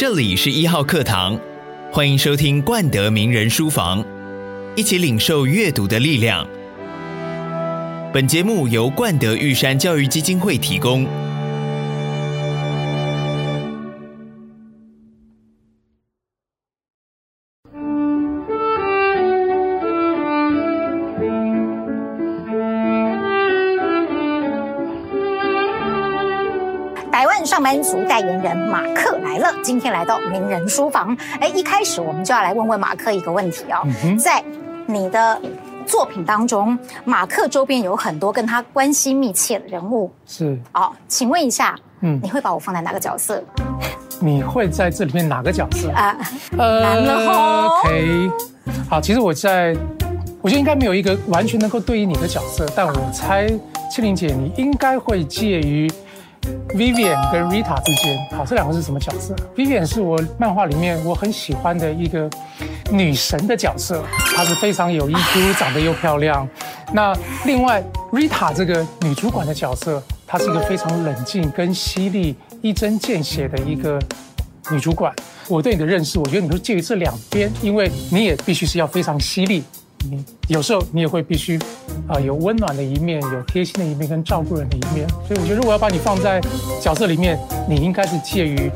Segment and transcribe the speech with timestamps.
[0.00, 1.38] 这里是一号课堂，
[1.92, 4.02] 欢迎收听冠德名人书房，
[4.74, 6.46] 一起领受阅读的力量。
[8.10, 11.06] 本节目由冠德玉山教育基金会提供。
[27.12, 29.09] 百万上班族代言人马克
[29.40, 31.16] 来了，今天来到名人书房。
[31.40, 34.42] 哎，一开始我们就要来问问马克一个问题哦，嗯、在
[34.86, 35.40] 你的
[35.86, 43.42] 作品当中，马克周边有很多跟他关系密切的人物，是哦，请问一下，嗯，你会把我放在哪个角色？
[44.20, 46.14] 你会在这里面哪个角色啊？
[46.58, 47.80] 呃，难了哦。
[47.82, 48.30] OK，
[48.90, 49.74] 好，其实我在，
[50.42, 53.48] 我觉得应该没有一个完全能够对应你的角色，但我猜
[53.90, 55.90] 庆玲姐你应该会介于。
[56.74, 62.30] Vivian 跟 Rita 之间，好，这两个是什么角色？Vivian 是我漫画里面我很喜欢的一个
[62.90, 64.04] 女神的角色，
[64.36, 66.48] 她是非常有 EQ，长得又漂亮。
[66.92, 67.12] 那
[67.44, 73.98] 另外 Rita 这个女主管的角色，她是一个非常冷静跟犀利、一针见血的一个
[74.70, 75.12] 女主管。
[75.48, 79.64] 我对你的认识，我觉得你是介于这两边，因为你也必须是要非常犀利。
[80.08, 81.58] 你有时候你也会必须，
[82.08, 85.06] 啊，有温暖的一面，有贴心的一面，跟照顾人的一面。
[85.26, 86.40] 所以我觉得，如果要把你放在
[86.80, 88.70] 角色里面，你应该是介于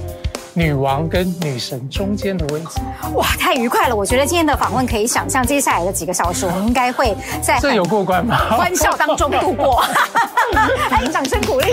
[0.53, 2.81] 女王跟女神中间的位置。
[3.15, 3.97] 哇，太愉快了！
[3.97, 8.37] 我觉得今天的访问可以想象，接下来的几个小时，我们应该会在这有过关吗？
[8.57, 9.83] 欢笑当中度过。
[10.91, 11.73] 哎，掌声鼓励。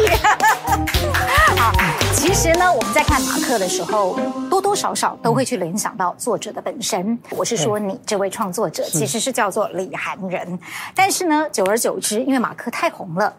[2.22, 4.16] 好，其实呢，我们在看马克的时候，
[4.48, 7.18] 多多少少都会去联想到作者的本身。
[7.32, 10.60] 我是说，你这位创作者其实是叫做李含仁，
[10.94, 13.34] 但是呢，久而久之，因为马克太红了，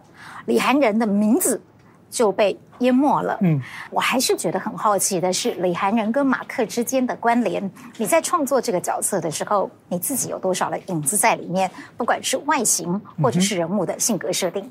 [0.46, 1.62] 李含仁的名字
[2.10, 3.38] 就被淹没了。
[3.42, 7.70] 嗯，我还是觉得很好奇的是，李含仁跟马克之间的关联。
[7.98, 11.70] 你在创作这个角色的时候，你自己有多少的影子在里面？
[11.96, 14.68] 不管是外形，或者是人物的性格设定。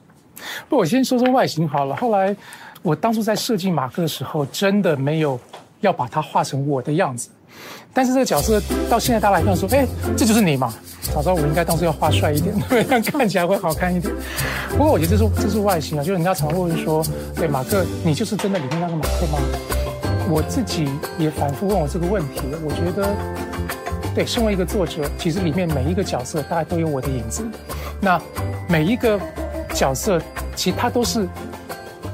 [0.68, 1.96] 不，我先说说外形好了。
[1.96, 2.36] 后来。
[2.82, 5.40] 我当初在设计马克的时候，真的没有
[5.82, 7.30] 要把它画成我的样子。
[7.94, 9.86] 但是这个角色到现在大家来看说，哎，
[10.18, 10.74] 这就是你嘛？
[11.14, 14.12] 早知道我应该当初要画帅一点，这样看起来会好看一点。
[14.70, 17.06] 不过我觉得这是这是外形啊，就是人家常问说，
[17.36, 19.38] 对，马克，你就是真的里面那个马克吗？
[20.30, 22.42] 我自己也反复问我这个问题。
[22.64, 23.14] 我觉得，
[24.16, 27.46] 对，身为一个作者，其实里面每一个角色大概都有我的影子。
[28.00, 28.20] 那
[28.68, 29.20] 每一个
[29.74, 30.20] 角色，
[30.56, 31.28] 其实它都是。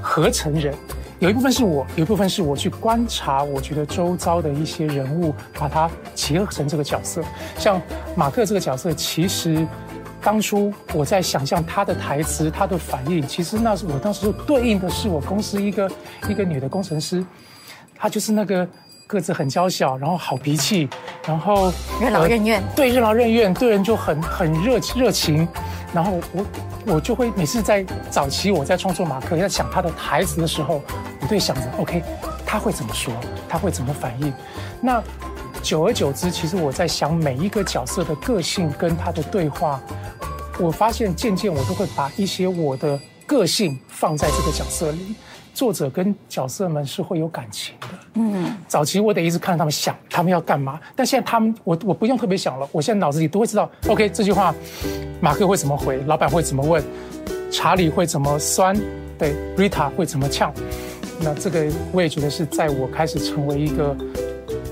[0.07, 0.73] 合成人，
[1.19, 7.21] 有一部分是我，有一部分是我去观察，我觉得周遭的一些人物，把它结合成这个角色。
[7.57, 7.81] 像
[8.15, 9.67] 马克这个角色，其实
[10.21, 15.91] 当初我在想象他的台词、他的反应，其实那是我当时对应的是我公司一个
[16.29, 17.23] 一个女的工程师，
[17.93, 18.65] 她就是那个
[19.07, 20.87] 个子很娇小，然后好脾气，
[21.27, 25.45] 然后任劳任怨，对，任劳任怨，对人就很很热热情，
[25.97, 26.45] 然后我。
[26.89, 30.81] 我就会每次在早期我在创作马克，在想他的台词的时候，
[31.19, 32.01] 我会想着，OK，
[32.45, 33.13] 他会怎么说，
[33.49, 34.33] 他会怎么反应。
[34.79, 35.03] 那
[35.61, 39.81] 久而久之，其实我在想每一个角色的个性跟他的对话，
[40.57, 45.13] 我发现渐渐我都会把一些我的个性放在这个角色里。
[45.57, 47.87] 作者跟角色们是会有感情的。
[48.13, 53.67] 嗯，早期我得一直看他们想他们要干嘛，但现在他们我我不用特别想了，我现在脑子里都会知道。
[53.87, 54.53] OK，这句话，
[55.19, 55.97] 马克会怎么回？
[56.05, 56.83] 老板会怎么问？
[57.51, 58.79] 查理会怎么酸？
[59.17, 60.53] 对，Rita 会怎么呛？
[61.21, 63.97] 那这个我也觉得是在我开始成为一个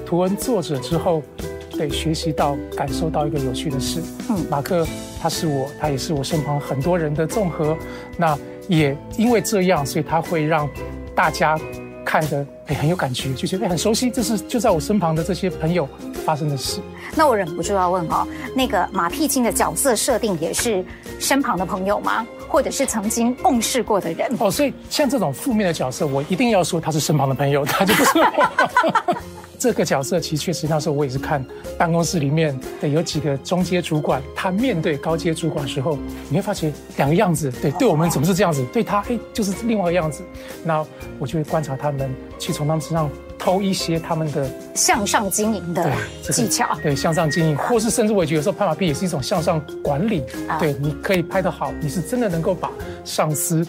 [0.05, 1.23] 图文作者之后，
[1.71, 4.03] 对，学习到、感受到一个有趣的事。
[4.29, 4.85] 嗯，马克
[5.19, 7.75] 他是我，他也是我身旁很多人的综合。
[8.17, 8.37] 那。
[8.67, 10.69] 也因为这样，所以他会让
[11.15, 11.59] 大家
[12.03, 14.09] 看得很有感觉，就觉得很熟悉。
[14.09, 15.87] 这是就在我身旁的这些朋友
[16.25, 16.79] 发生的事。
[17.15, 20.83] 那我忍不住要问哦，那个马屁精的角色设定也是
[21.19, 22.25] 身旁的朋友吗？
[22.47, 24.31] 或者是曾经共事过的人？
[24.39, 29.15] 哦，所以像这种负面的角色，我一定要说他是身旁的朋友，他就不是我。
[29.57, 31.43] 这个角色其实确实，那时候我也是看
[31.77, 35.97] 办公室里面的有几个中阶主管，他面对高阶主管的时候，
[36.29, 37.51] 你会发现两个样子。
[37.61, 38.65] 对，对我们怎么是这样子？
[38.71, 40.23] 对他，哎，就是另外一个样子。
[40.63, 40.85] 那
[41.19, 45.91] 我就会观察他们，去从他们身上偷一些他们的 向上经营的
[46.21, 46.77] 技巧。
[46.83, 50.23] 对，向上经营， 或是甚至我觉得有时候拍马屁也是一种向上管理。
[50.59, 52.71] 对，你可以拍得好，你是真的能够把
[53.03, 53.65] 上司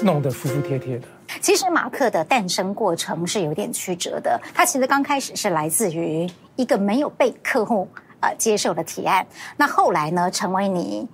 [0.00, 1.06] 弄得服服帖帖的。
[1.40, 4.40] 其实马克的诞生过程是有点曲折的。
[4.54, 7.88] 他其实刚开始是来自于一个没有被客户
[8.20, 9.26] 呃接受的提案，
[9.56, 11.06] 那后来呢，成为你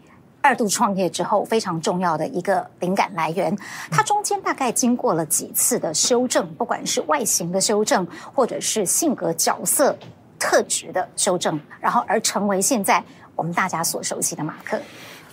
[0.42, 3.56] 二度创业之后非常重要的一个灵感来源。
[3.90, 9.96] 它中间大概经过了几次的修正，不管是外形的修正，或者是性格角色
[10.38, 13.02] 特质的修正，然后而成为现在
[13.36, 14.80] 我们大家所熟悉的马克。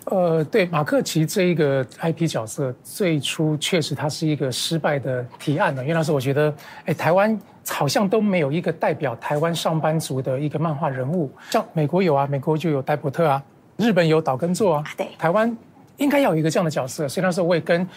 [0.10, 6.54] 呃，对，马克奇这一个 IP 角色最初确实他是一个失败的提案呢，因为那时候我觉得，
[6.86, 7.38] 哎，台湾
[7.68, 13.44] 好像都没有一个代表台湾上班族的一个漫画人物，像美国有啊，美国就有戴伯特啊，
[13.76, 15.56] 日本有岛根作啊，对，台湾
[15.98, 17.88] 应该要有一个这样的角色，所以那时候我也跟。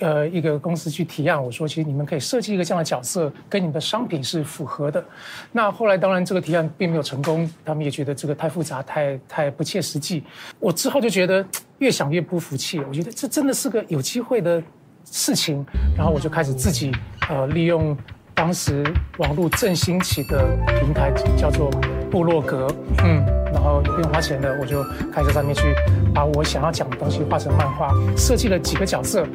[0.00, 5.04] 呃，一个公司去提案，我说其实你们可以设计一个这样的角色，跟你们的商品是符合的。
[5.50, 10.22] 那后来当然这个提案并没有成功，他们也觉得这个太复杂，太太不切实际。
[10.60, 11.44] 我之后就觉得
[11.78, 14.62] 越想越不服气，我觉得这真的是个有机会的
[15.04, 15.64] 事情，
[15.96, 16.92] 然后我就开始自己
[17.28, 17.96] 呃利用
[18.34, 18.84] 当时
[19.16, 21.70] 网络正兴起的平台，叫做
[22.08, 22.68] 部落格，
[23.02, 25.74] 嗯，然后也不用花钱的，我就开始上面去
[26.14, 29.26] 把我想要讲的东西画成漫画，设计了几个角色。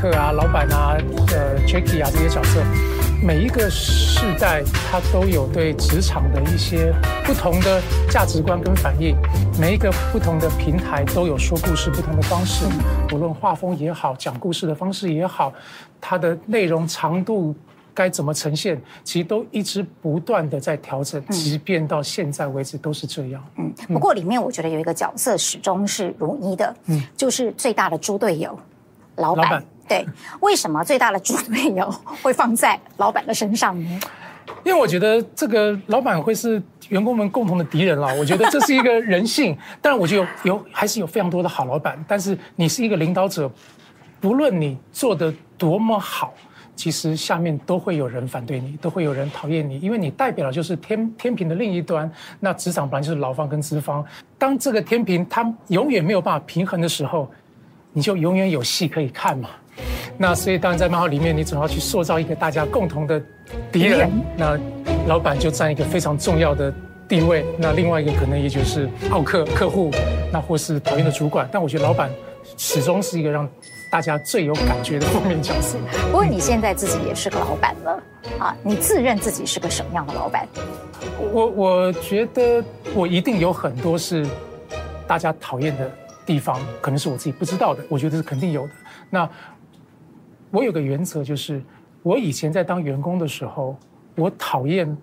[0.00, 0.96] 客啊，老板啊，
[1.30, 2.62] 呃，Jackie 啊，这些角色，
[3.22, 6.90] 每一个世代他都有对职场的一些
[7.22, 9.14] 不同的价值观跟反应，
[9.60, 12.64] 每一个不同的平台都有说故事不同的方式，
[13.12, 15.52] 无论画风也好，讲故事的方式也好，
[16.00, 17.54] 它的内容长度
[17.92, 23.44] 该怎么呈现，其实都一直不断的在调整，即便到现在为止都是这样。
[23.58, 28.58] 嗯，不过里面我觉得有一个角色始终是如一的，嗯，就是最大的猪队友，
[29.16, 29.44] 老板。
[29.44, 30.06] 老板对，
[30.38, 31.90] 为什么最大的猪队友
[32.22, 34.00] 会放在老板的身上呢？
[34.62, 38.06] 因为我觉得这个老板会是员工们共同的敌人了。
[38.14, 39.58] 我觉得这是一个人性。
[39.82, 43.50] 但，我觉得有有还是有非常多的好老板，但是你是一个领导者，
[44.20, 46.32] 不论你做的多么好，
[46.76, 52.08] 其实下面都会有人反对你，都会有人讨厌你，因为你代表的就是天天平的另一端。
[52.38, 54.04] 那职场本来就是劳方跟资方，
[54.38, 57.28] 当这个天平它永远没有办法平衡的时候，
[57.92, 59.50] 你就永远有戏可以看嘛。
[60.22, 63.18] 那所以，当然在漫画里面，你总要去塑造一个大家共同的
[63.72, 64.10] 敌人。
[64.36, 64.54] 那
[65.06, 66.70] 老板就占一个非常重要的
[67.08, 67.42] 地位。
[67.56, 69.90] 那另外一个可能也就是奥客客户，
[70.30, 71.48] 那或是讨厌的主管。
[71.50, 72.10] 但我觉得老板
[72.58, 73.48] 始终是一个让
[73.90, 75.78] 大家最有感觉的负面角色。
[76.10, 78.02] 不过你现在自己也是个老板了
[78.38, 80.46] 啊，你自认自己是个什么样的老板？
[81.32, 82.62] 我我觉得
[82.94, 84.26] 我一定有很多是
[85.06, 85.90] 大家讨厌的
[86.26, 87.82] 地方，可能是我自己不知道的。
[87.88, 88.72] 我觉得是肯定有的。
[89.08, 89.26] 那。
[90.50, 91.62] 我有个原则，就是
[92.02, 93.76] 我以前在当员工的时候，
[94.16, 94.96] 我讨厌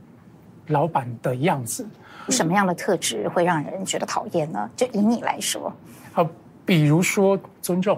[0.67, 1.88] 老板的样子。
[2.29, 4.69] 什么样的特质会让人觉得讨厌呢？
[4.75, 5.71] 就以你来说，
[6.11, 6.27] 好，
[6.65, 7.97] 比如说尊重，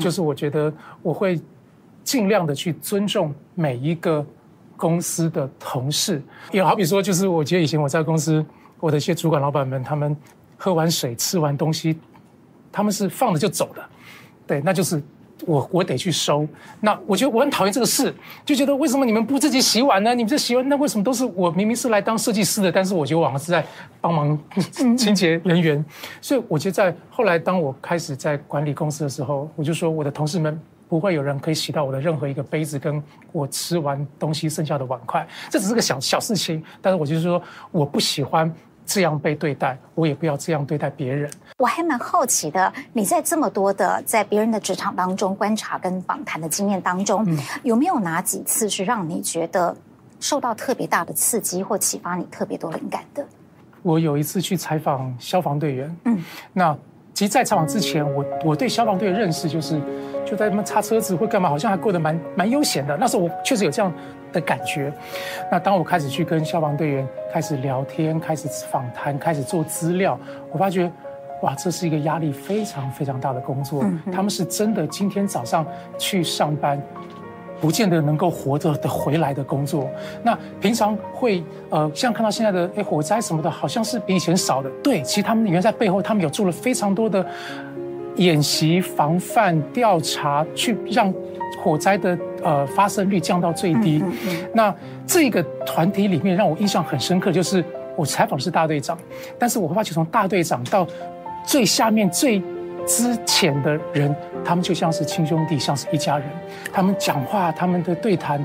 [0.00, 0.72] 就是我觉得
[1.02, 1.38] 我会
[2.02, 4.24] 尽量的去尊重每一个
[4.78, 6.22] 公司的同事。
[6.52, 8.42] 也好比说，就是我觉得以前我在公司，
[8.80, 10.16] 我的一些主管老板们，他们
[10.56, 12.00] 喝完水、吃完东西，
[12.72, 13.84] 他们是放着就走的，
[14.46, 15.02] 对，那就是。
[15.46, 16.46] 我我得去收，
[16.80, 18.14] 那我觉得我很讨厌这个事，
[18.44, 20.14] 就觉得为什么你们不自己洗碗呢？
[20.14, 21.50] 你们这洗碗，那为什么都是我？
[21.52, 23.64] 明明是来当设计师的，但是我觉得我好像是在
[24.00, 24.38] 帮忙
[24.98, 25.82] 清洁人员。
[26.20, 33.02] 所以我觉得在后来，当我开始在管理公司的时候，我就说我的同事们不会有人可以洗到我的任何一个杯子，跟
[33.32, 37.40] 我吃完东西剩下的碗筷，这只是个小小事情，但是我就是说
[37.70, 38.52] 我不喜欢。
[38.86, 41.28] 这样被对待，我也不要这样对待别人。
[41.58, 49.76] 我还蛮好奇的，你在这么多的在别人的职场当中观察跟访谈的经验当中，嗯、有没有哪几次是让你觉得
[50.20, 53.26] 受到特别大的刺激或启发你特别多灵感的？
[53.82, 56.22] 我有一次去采访消防队员，嗯，
[56.52, 56.76] 那
[57.12, 59.80] 其实，在采访之前，我我对消防队的认识就是，
[60.24, 62.96] 就在他们擦车子或干嘛，好像还过得蛮蛮悠闲的。
[62.96, 63.92] 那时候我确实有这样。
[64.36, 64.92] 的感觉。
[65.50, 70.18] 那当我开始去跟消防队员开始聊天、开始访谈、开始做资料，
[70.52, 70.92] 我发觉，
[71.42, 73.82] 哇，这是一个压力非常非常大的工作。
[73.82, 75.66] 嗯、他们是真的今天早上
[75.96, 76.80] 去上班，
[77.60, 79.88] 不见得能够活着的回来的工作。
[80.22, 84.70] 那平常会呃，像看到现在的哎火灾什么的，好像是比以前少的。
[84.82, 87.24] 对，其实他们原来在背后，他们有做了非常多的
[88.16, 91.12] 演习、防范、调查，去让。
[91.66, 94.72] 火灾的呃发生率降到最低，嗯嗯嗯、那
[95.04, 97.64] 这个团体里面让我印象很深刻，就是
[97.96, 98.96] 我采访的是大队长，
[99.36, 100.86] 但是我会发觉从大队长到
[101.44, 102.40] 最下面最
[102.86, 106.28] 之前的人，他们就像是亲兄弟，像是一家人。
[106.72, 108.40] 他们讲话，他们的对谈，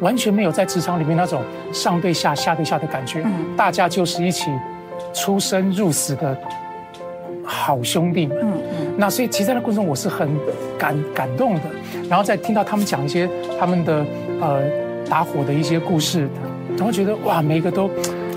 [0.00, 4.50] 完全没有在职场里面那种上对下、下对下的感觉，嗯、大家就是一起
[5.14, 6.36] 出生入死的。
[7.52, 8.38] 好兄弟们，
[9.00, 10.28] 那所以其实在那过程中我是很
[10.78, 11.62] 感感动的，
[12.06, 13.26] 然后再听到他们讲一些
[13.58, 14.04] 他们的
[14.42, 14.60] 呃
[15.08, 16.28] 打火的一些故事，
[16.76, 17.88] 然后觉得哇，每一个都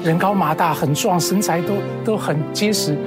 [0.06, 1.74] 人高马大，很壮，身材都
[2.06, 2.98] 都很结实，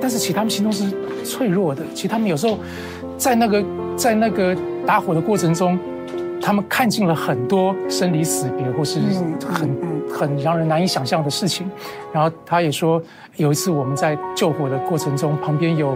[0.00, 0.90] 但是其实他们心中是
[1.22, 1.82] 脆弱的。
[1.94, 2.58] 其实他们有时候
[3.18, 3.62] 在那个
[3.96, 4.56] 在那个
[4.86, 5.78] 打火的过程中，
[6.40, 8.98] 他们看尽了很多生离死别，或是
[9.46, 9.76] 很
[10.10, 11.70] 很让人难以想象的事情。
[12.14, 12.98] 然后他也说，
[13.36, 15.94] 有一次我们在救火的过程中，旁边有。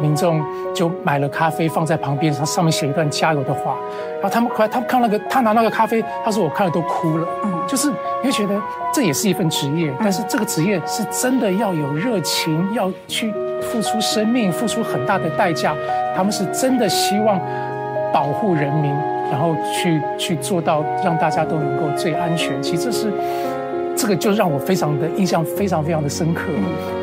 [0.00, 3.76] 民众就买了咖啡放在旁边，上上面写一段加油的话。
[4.14, 7.26] 然后他们快他们看那个，他拿那个咖啡，他说我看了都哭了。
[7.44, 7.88] 嗯，就是
[8.22, 8.60] 你会觉得
[8.92, 15.74] 这也是一份职业，但是这个职业是真的要有热情，要去付出生命，付出很大的代价。
[16.16, 17.40] 他们是真的希望
[18.12, 18.90] 保护人民，
[19.30, 22.62] 然后去去做到让大家都能够最安全。
[22.62, 23.12] 其实这是。
[23.96, 26.42] 这个就让我非常的印象非常非常的深刻。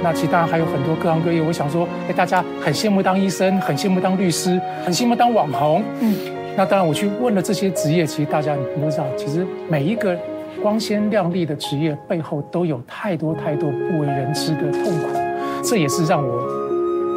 [0.04, 5.84] 那其实当然还有很多各行各业，我想说，哎，大家很羡慕当医生，很羡慕当律师，很羡慕当网红。
[6.02, 6.16] 嗯，
[6.56, 10.16] 那当然我去问了这些职业，其实大家你都知道，其实每一个
[10.62, 15.08] 光鲜亮丽的职业背后都有太多太多不为人知的痛苦。
[15.64, 16.46] 这也是让我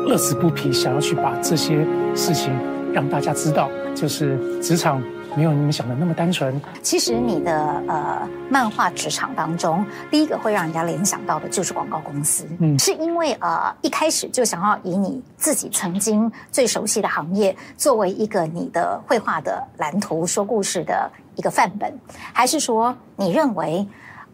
[0.07, 1.77] 乐此不疲，想要去把这些
[2.15, 2.51] 事情
[2.93, 5.03] 让大家知道，就是职场。
[5.37, 6.59] 没有你们想的那么单纯。
[6.81, 7.55] 其实你的
[7.87, 12.47] 呃漫画职场当中，第一个会让人家联想到的就是广告公司。
[12.59, 21.93] 嗯，是因为呃一开始就想要以你自己曾经最熟悉的行业作为一个你的绘画的蓝图、说故事的一个范本，
[22.33, 23.87] 还是说你认为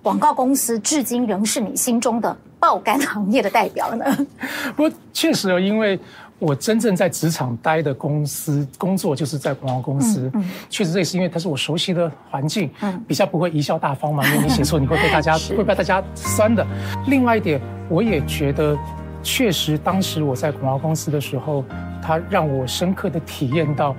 [0.04, 4.04] 广告公司至今仍是你心中的爆肝行业的代表呢？
[4.76, 5.98] 不过确实，因为。
[6.42, 10.28] 我真正在职场待的公司工作，就是在广告公司。
[10.34, 16.66] 嗯，确实这也是因为它是我熟悉的环境，嗯，比较不会贻笑大方嘛，因为你写错你会被大家 会被大家酸的。
[17.06, 18.76] 另外一点，我也觉得，
[19.22, 21.64] 确实当时我在广告公司的时候，
[22.02, 23.94] 它让我深刻的体验到。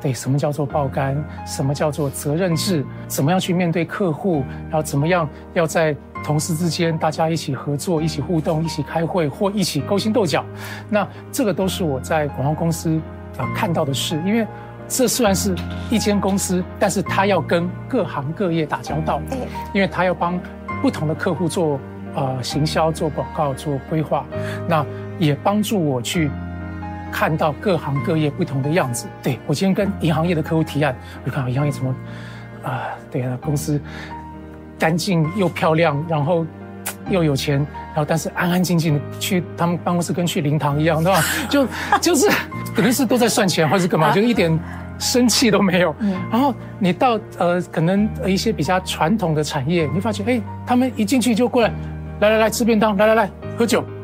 [0.00, 1.16] 对，什么叫做爆肝？
[1.44, 2.84] 什么叫做责任制？
[3.08, 4.44] 怎么样去面对客户？
[4.70, 10.44] 然后怎么样要在同事之间大家一起合作、一起互动、一起开会或一起勾心斗角？
[10.88, 13.00] 那这个都是我在广告公司
[13.36, 14.20] 啊看到的事。
[14.24, 14.46] 因为
[14.86, 15.54] 这虽然是
[15.90, 19.20] 一间公司，但是他要跟各行各业打交道，
[19.72, 20.38] 因为他要帮
[20.80, 21.78] 不同的客户做
[22.14, 24.24] 呃行销、做广告、做规划，
[24.68, 24.86] 那
[25.18, 26.30] 也帮助我去。
[27.12, 31.90] 看到各行各业不同的样子，对，我今天跟银行业的客户提案，我就看到银行业怎么，
[32.62, 33.80] 啊、呃，对啊，公司
[34.78, 36.46] 干净又漂亮，然后
[37.10, 37.56] 又有钱，
[37.94, 41.22] 然后但是安安静静的去他们办公室跟去灵堂一样，对吧？
[41.48, 41.66] 就
[42.00, 42.28] 就是
[42.74, 44.56] 可能是都在算钱，或是干嘛，就一点
[44.98, 45.94] 生气都没有。
[46.30, 51.72] 然后你到呃，可能一些比较传统的产业，你发觉哎，他们一进去就过来，
[52.20, 53.97] 来来来吃便当，来来来喝酒，来。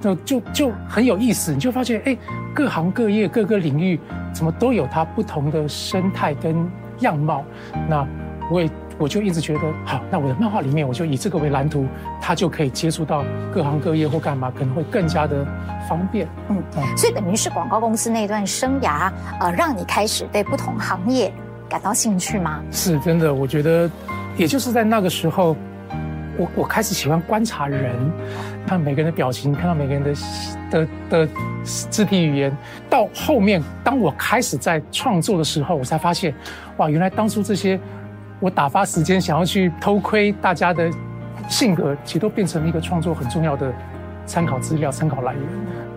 [0.00, 2.16] 就就就很有意思，你就发现，哎，
[2.54, 4.00] 各行各业各个领域
[4.32, 6.68] 怎么都有它不同的生态跟
[7.00, 7.44] 样貌。
[7.88, 8.06] 那
[8.50, 11.86] 我也我就一直觉得，好，那我的漫画里面我就以这个为蓝图，
[12.20, 15.46] 它就可以接触到各行各业或干嘛，可能会更加的
[15.88, 16.26] 方便。
[16.48, 21.30] 嗯，嗯，所以等于是广告公司那段生涯，呃，让你开始对不同行业
[21.68, 22.62] 感到兴趣吗？
[22.70, 23.90] 是真的，我觉得，
[24.36, 25.54] 也就是在那个时候。
[26.40, 27.94] 我我开始喜欢观察人，
[28.66, 30.14] 看每个人的表情，看到每个人的
[30.70, 31.28] 的的
[31.90, 32.56] 肢体语言。
[32.88, 36.34] 到后面，当我开始在创作的时候，我才发现，
[36.78, 37.78] 哇，原来当初这些
[38.40, 40.90] 我打发时间想要去偷窥大家的
[41.46, 43.70] 性格，其实都变成了一个创作很重要的
[44.30, 45.42] 参考资料、参考来源。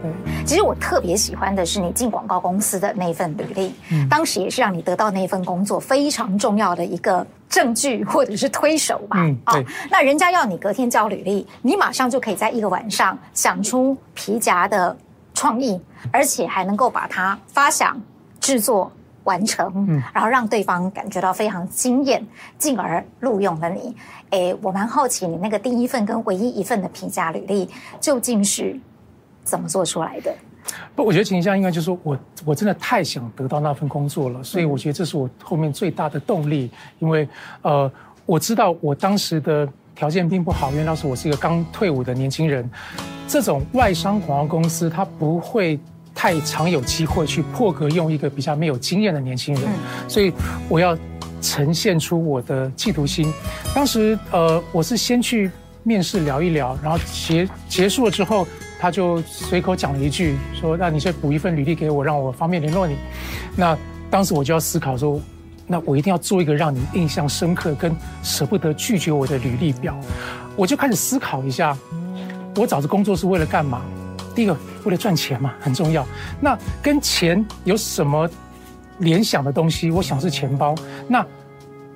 [0.01, 0.11] 对，
[0.43, 7.25] 其实我特别喜欢的是你进广告公司的那份履历，嗯，当时也是让你得到那份工作非常重要的一个。
[7.49, 9.61] 证据或者是推手吧，嗯，对。
[9.61, 14.97] 哦，那人家要你隔天交履历，你马上就可以在一个晚上想出皮夹的
[15.35, 15.79] 创意，
[16.11, 17.95] 而且还能够把它发想、
[18.39, 18.91] 制作
[19.23, 22.25] 完成，嗯，然后让对方感觉到非常惊艳，
[22.57, 23.95] 进而录用了你。
[24.31, 28.77] 诶，我蛮好奇你那个第一份跟唯一一份的评价履历究竟是
[29.43, 30.33] 怎么做出来的？
[30.95, 36.71] 不，我觉得情况应该就是说我我真的太想得到那份工作了，所以我觉得这是我后面最大的动力。
[36.99, 37.27] 因为
[37.61, 37.91] 呃，
[38.25, 42.69] 我知道我当时的条件并不好，因为当时我是一个刚退伍的年轻人。
[43.27, 45.79] 这种外商广告公司，它不会
[46.13, 49.63] 太常有机会去破格用一个比较没有经验的年轻人，
[50.08, 50.32] 所以
[50.70, 50.98] 我要
[51.41, 53.32] 呈现出我的企图心。
[53.74, 55.51] 当时呃，我是先去
[55.84, 58.48] 面试聊一聊，然后结结束了之后。
[58.79, 62.98] 他就随口讲了一句，说：“那你先补一份履历给我，让我方便联络你。”
[63.55, 63.77] 那
[64.10, 65.22] 当时我就要思考说
[65.65, 69.98] ：“那我一定要做一个让你印象深刻、跟舍不得拒绝我的履历表。”
[70.58, 71.77] 我就开始思考一下，
[72.58, 73.84] 我找这工作是为了干嘛？
[74.35, 76.05] 第一个，为了赚钱嘛，很重要。
[76.39, 78.29] 那跟钱有什么
[78.99, 79.91] 联想的东西？
[79.91, 80.75] 我想是钱包。
[81.07, 81.25] 那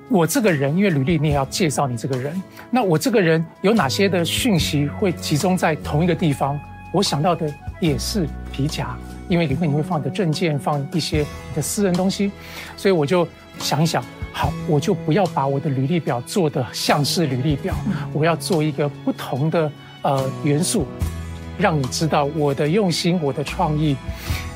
[0.08, 2.40] 我这个人，因为履历你也要介绍你这个人。
[2.70, 6.58] 那我这个人有哪些的讯息会集中在同一个地方？
[6.90, 7.46] 我想到的
[7.80, 8.96] 也是皮夹，
[9.28, 12.32] 因为里面你会放你的证件，放一些你的私人东西，
[12.78, 13.28] 所以我就
[13.58, 14.02] 想一想，
[14.32, 17.74] 好，我就不要把我的履历表做得像是履历表，
[18.14, 20.86] 我要做一个不同的呃元素，
[21.58, 23.96] 让你知道我的用心，我的创意。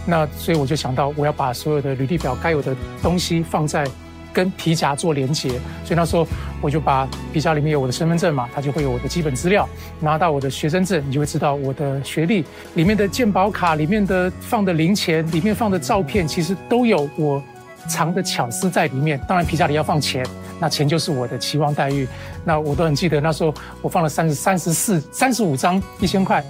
[0.06, 3.86] 那所以我就想到，我要把所有的履历表该有的东西放在。
[4.34, 5.50] 跟皮夹做连接，
[5.84, 6.26] 所以那时候
[6.62, 9.68] 我就把皮夹里面有我的身份证嘛，它就会有我的基本资料。
[10.00, 12.42] 拿到我的学生证，你就会知道我的学历。
[12.72, 17.42] 里面的健保卡，里面的放的零钱，里面放的照片，其实都有我
[17.86, 19.20] 藏的巧思在里面。
[19.28, 20.24] 当然皮夹里要放钱，
[20.62, 22.06] 那钱就是我的期望待遇。
[22.44, 23.52] 那我都很记得那时候
[23.82, 26.42] 我放了三十三十四三十五张一千块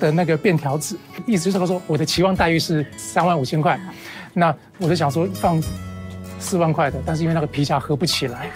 [0.00, 0.96] 的那个便条纸，
[1.26, 3.78] 意思就是说我的期望待遇是三万五千块。
[4.32, 5.62] 那我就想说放。
[6.40, 8.48] 四万块的，但是因为那个皮夹合不起来，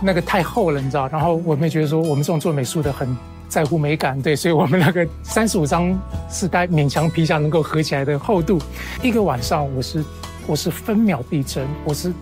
[0.00, 1.08] 那个太厚了，你知道。
[1.08, 3.08] 然后我们也觉得说，我们这种做美术的很
[3.48, 5.98] 在乎美感，对，所以我们那个三十五张
[6.30, 8.62] 是带勉强皮夹能够合起来的厚度。
[9.02, 10.04] 一个晚上，我是
[10.46, 12.12] 我是分秒必争，我是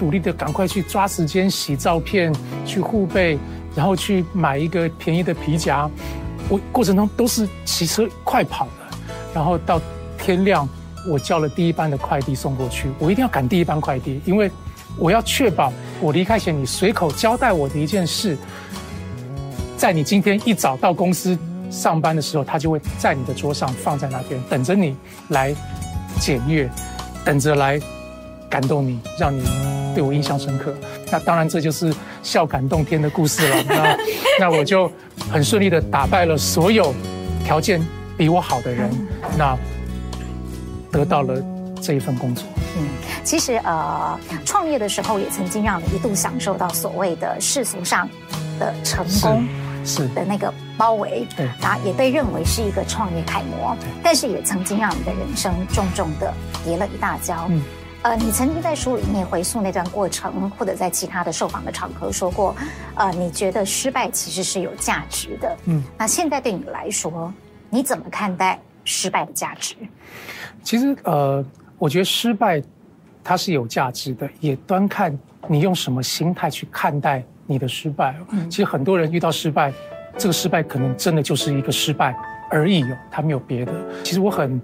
[0.00, 2.32] 努力的赶快去抓时间洗照片，
[2.64, 3.38] 去护背，
[3.74, 5.88] 然后去买一个便宜的皮夹。
[6.48, 8.96] 我过程中都是骑车快跑的，
[9.34, 9.80] 然后到
[10.18, 10.68] 天亮。
[11.08, 14.50] 我叫了第一班的快递送过去，我一定要赶第一班快递，因为
[14.98, 18.36] 我要确保我离开前你随口交代我的一件事，
[19.76, 21.38] 在你今天一早到公司
[21.70, 24.94] 上班的时候，他就会在你的桌上放在那边，等着你
[25.28, 25.54] 来
[26.20, 26.68] 检阅，
[27.24, 27.80] 等着来
[28.48, 29.42] 感动你，让你
[29.94, 30.74] 对我印象深刻。
[31.10, 33.56] 那当然，这就是笑感动天的故事了。
[33.68, 33.98] 那
[34.40, 34.90] 那我就
[35.30, 36.94] 很顺利的打败了所有
[37.44, 37.80] 条件
[38.16, 38.90] 比我好的人。
[39.36, 39.56] 那。
[40.90, 41.34] 得到了
[41.82, 42.42] 这一份工作。
[42.78, 42.88] 嗯，
[43.22, 48.08] 其实呃，创业的时候也曾经让你一度享受到所谓的世俗上
[48.58, 49.46] 的成功，
[49.84, 53.76] 是的那个包围，对，然后也被认为是一个创业楷模。
[53.78, 56.32] 对，但是也曾经让你的人生重重的
[56.64, 57.46] 跌了一大跤。
[57.50, 57.62] 嗯，
[58.02, 62.54] 呃，你曾经在书里面回溯那段过程，或者在其他的受访的场合说过，
[62.94, 65.56] 呃，你觉得失败其实是有价值的。
[65.64, 67.32] 嗯，那现在对你来说，
[67.68, 69.74] 你怎么看待失败的价值？
[70.62, 71.44] 其实，呃，
[71.76, 72.62] 我觉得失败
[73.24, 75.16] 它是有价值的，也端看
[75.48, 78.14] 你用什么心态去看待你的失败。
[78.30, 79.72] 嗯，其实很多人遇到失败，
[80.16, 82.14] 这个失败可能真的就是一个失败
[82.48, 83.72] 而已哦，他没有别的。
[84.04, 84.60] 其实我很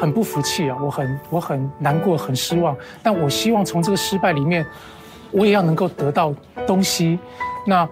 [0.00, 2.76] 很不服气啊，我很我很难过，很失望。
[3.02, 4.66] 但我希望从这个失败里面，
[5.30, 6.34] 我也要能够得到
[6.66, 7.18] 东西。
[7.66, 7.88] 那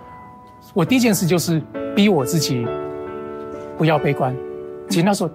[0.72, 1.62] 我第一件事就是
[1.94, 2.66] 逼我自己
[3.76, 4.34] 不要悲观。
[4.88, 5.30] 其实那时候。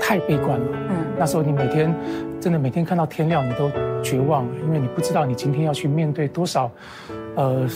[0.00, 0.66] 太悲观了。
[0.88, 1.94] 嗯，那时候你每天
[2.40, 3.70] 真的每天看到天亮，你都
[4.02, 6.70] 绝望了，因为你不知道你今天要去面对多少，
[7.34, 7.68] 呃，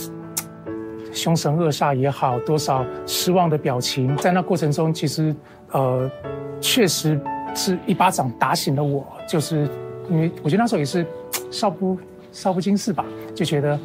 [1.12, 4.16] 凶神恶煞也好，多少失望的表情。
[4.16, 5.35] 在那过程中，其实
[5.73, 6.11] 呃，
[6.59, 7.21] 确实
[7.55, 9.07] 是一巴掌打醒了我。
[9.29, 9.69] 就是
[10.11, 11.07] 因为我觉得那时候也是
[11.51, 11.99] 少不
[12.33, 13.79] 少不经事吧，就觉得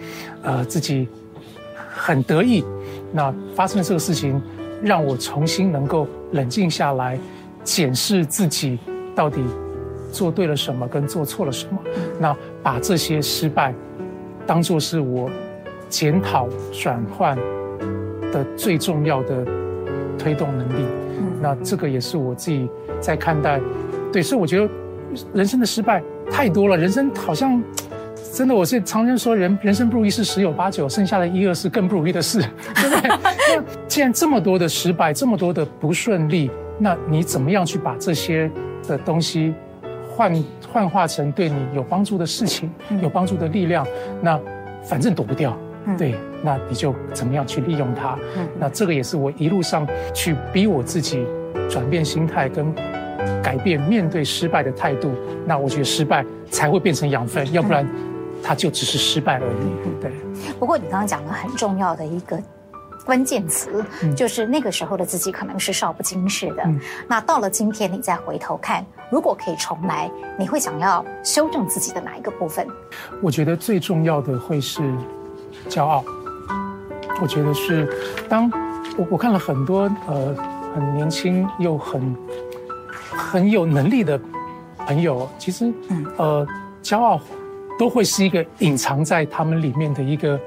[0.43, 1.08] 呃自己
[1.89, 2.63] 很得意。
[3.12, 4.41] 那发生了这个事情，
[4.82, 7.17] 让我重新能够冷静下来。
[7.63, 8.80] 检视自己
[9.13, 9.43] 到底
[10.10, 11.77] 做对了什么，跟做错了什么，
[12.17, 13.73] 那把这些失败
[14.45, 15.30] 当作是我
[15.89, 17.38] 检讨转换
[18.32, 19.45] 的最重要的
[20.17, 20.86] 推动能力。
[21.41, 22.69] 那这个也是我自己
[23.00, 23.60] 在看待。
[24.12, 24.69] 对，所以我觉得
[25.34, 27.62] 人生的失败太多了，人生好像
[28.34, 32.39] 真的，我是常常说人人生不如意事十有八九，剩下的一二是更不如意的事，
[32.76, 33.10] 对不对？
[33.10, 36.50] 那既然这么多的失败，这么多的不顺利。
[36.80, 38.50] 那你怎么样去把这些
[38.88, 39.52] 的东西
[40.15, 42.69] 换幻化成对你有帮助的事情，
[43.02, 43.84] 有帮助的力量？
[44.21, 44.39] 那
[44.84, 45.58] 反正躲不掉，
[45.95, 48.17] 对，那你就怎么样去利用它？
[48.60, 51.26] 那这个也是我一路上去逼我自己
[51.69, 52.73] 转变心态跟
[53.43, 55.12] 改变面对失败的态度。
[55.45, 57.88] 那我觉得失败才会变成养分，要不然
[58.41, 60.02] 它就只是失败而已。
[60.02, 60.12] 对。
[60.60, 62.41] 不过你刚刚讲了很重要的一个。
[63.06, 63.86] 关键词
[64.17, 66.63] 就是那个时候的自己可能是少不经事的。
[66.65, 72.67] 嗯、那到了今天，你再回头看，如果可以重来，你会想要修正自己的哪一个部分？
[73.21, 74.82] 我觉得最重要的会是
[75.67, 76.03] 骄傲。
[77.21, 77.88] 我觉得是
[78.27, 78.49] 当
[78.97, 80.36] 我我看了很多呃
[80.73, 82.15] 很年轻又很
[83.12, 84.19] 很有能力的
[84.77, 85.73] 朋友，其实
[86.17, 86.47] 呃
[86.82, 87.19] 骄傲
[87.77, 90.39] 都会是一个隐藏在他们里面的一个。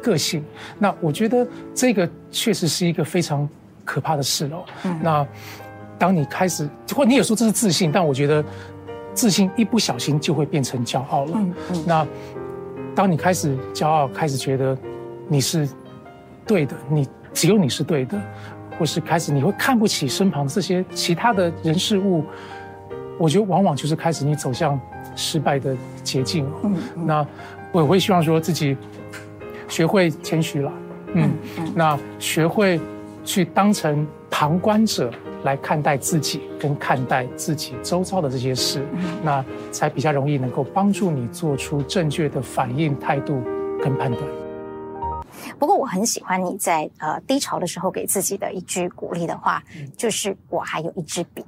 [0.00, 0.44] 个性，
[0.78, 3.46] 那我觉得这个确实是一个非常
[3.84, 4.64] 可怕的事哦。
[4.84, 5.26] 嗯、那
[5.98, 8.42] 当你开始，或你也说这是自信，但我觉得
[9.12, 11.32] 自信一不小心就会变成骄傲了。
[11.34, 12.06] 嗯嗯、那
[12.98, 14.76] 当你开始骄傲，开始觉得
[15.28, 15.68] 你是
[16.44, 18.20] 对的，你只有你是对的，
[18.76, 22.24] 或是开始你会看不起身旁这些其他的人事物，
[23.16, 24.76] 我觉得往往就是开始你走向
[25.14, 26.44] 失败的捷径。
[26.64, 27.24] 嗯，那
[27.70, 28.76] 我也会希望说自己
[29.68, 30.72] 学会谦虚了，
[31.14, 31.30] 嗯，
[31.76, 32.80] 那学会
[33.28, 35.12] 去当成旁观者
[35.44, 38.88] 来看待自己，跟看待自己周遭的这些事，
[39.22, 43.42] 那才比较容易能够帮助你做出正确的反应态度
[43.82, 44.24] 跟判断。
[45.58, 49.62] 不过我很喜欢你在呃低潮的时候给自己的一句鼓励的话，
[49.94, 51.44] 就是我还有一支笔。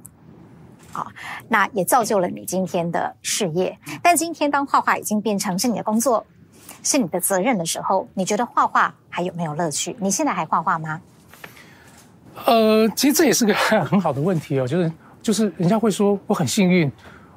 [0.91, 1.07] 好，
[1.47, 3.75] 那也造就了你今天的事业。
[4.03, 6.23] 但今天当画画已经变成是你的工作，
[6.83, 9.95] 是你的责任的时候，你觉得画画还有没有乐趣？
[9.99, 11.01] 你现在还画画吗？
[12.45, 16.91] 呃，其实这也是个很好的问题哦， 就是就是人家会说我很幸运，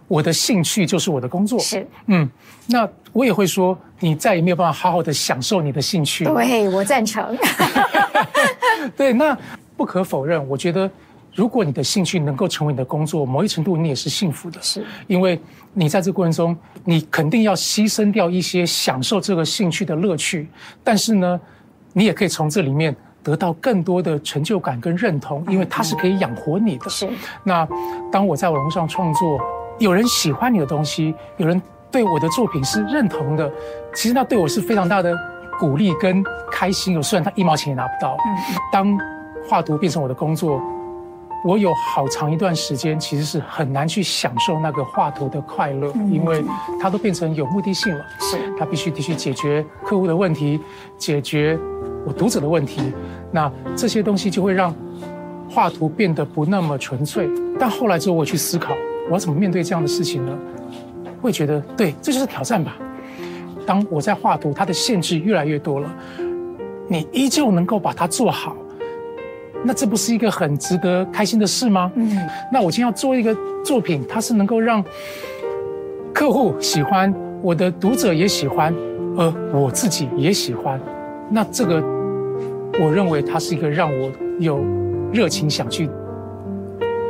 [0.08, 1.58] 我的兴趣就是我的工作。
[1.58, 2.28] 是，嗯，
[2.66, 6.24] 那我也会说你再也没有办法好好的享受你的兴趣。
[6.24, 7.36] 对，我赞成。
[8.96, 9.36] 对，那
[9.76, 10.90] 不可否认，我觉得。
[11.36, 15.36] 如果你的兴趣能够成为你的工作，某一程度你也是幸福的，是因为
[15.72, 20.46] 你在这个过程中，你肯定要牺牲掉一些享受这个兴趣的乐趣，
[20.84, 21.40] 但是呢，
[21.92, 26.88] 你也可以从这里面得到更多的成就感跟认同，因为它是可以养活你的。
[26.88, 27.08] 是。
[27.42, 27.66] 那
[28.12, 29.40] 当我在网络上创作，
[29.78, 31.60] 有人喜欢你的东西，有人
[31.90, 33.50] 对我的作品是认同的，
[33.94, 35.12] 其实那对我是非常大的
[35.58, 37.02] 鼓励跟开心。
[37.02, 38.16] 虽然他一毛钱也拿不到。
[38.26, 38.56] 嗯。
[38.70, 38.98] 当
[39.48, 40.62] 画图变成我的工作。
[41.46, 46.42] 我有好长一段时间，其实是很难去享受那个画图的快乐，因为
[46.80, 48.02] 它都变成有目的性了。
[48.18, 50.58] 是，它必须得去解决客户的问题，
[50.96, 51.58] 解决
[52.06, 52.80] 我读者的问题。
[53.32, 54.74] 那这些东西就会让
[55.48, 57.28] 画图变得不那么纯粹。
[57.58, 58.74] 但后来之后，我去思考，
[59.08, 60.32] 我要怎么面对这样的事情呢？
[61.20, 62.76] 会觉得，对，这就是挑战吧。
[63.66, 65.88] 当我在画图，它的限制越来越多了，
[66.86, 68.54] 你依旧能够把它做好。
[69.62, 71.90] 那这不是一个很值得开心的事吗？
[71.94, 72.18] 嗯，
[72.52, 74.84] 那我今天要做一个作品，它是能够让
[76.12, 78.74] 客户喜欢，我的读者也喜欢，
[79.16, 80.78] 而我自己也喜欢。
[81.34, 81.82] 那这个，
[82.80, 84.64] 我认为它是一个让我有
[85.12, 85.90] 热情想去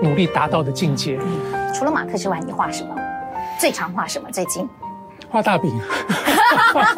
[0.03, 1.19] 努力达到的境界。
[1.23, 2.97] 嗯，除了马克之外，你画什么？
[3.61, 4.31] 最常画什么？
[4.33, 4.67] 最近
[5.29, 5.71] 画大饼。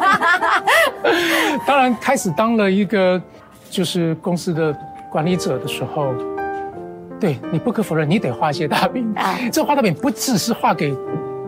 [1.67, 3.21] 当然，开始当了一个
[3.69, 4.73] 就是公司的。
[5.09, 6.13] 管理者的时候，
[7.17, 9.15] 对，你不可否认，你得画一些大饼。
[9.53, 10.93] 这画大饼不只是画给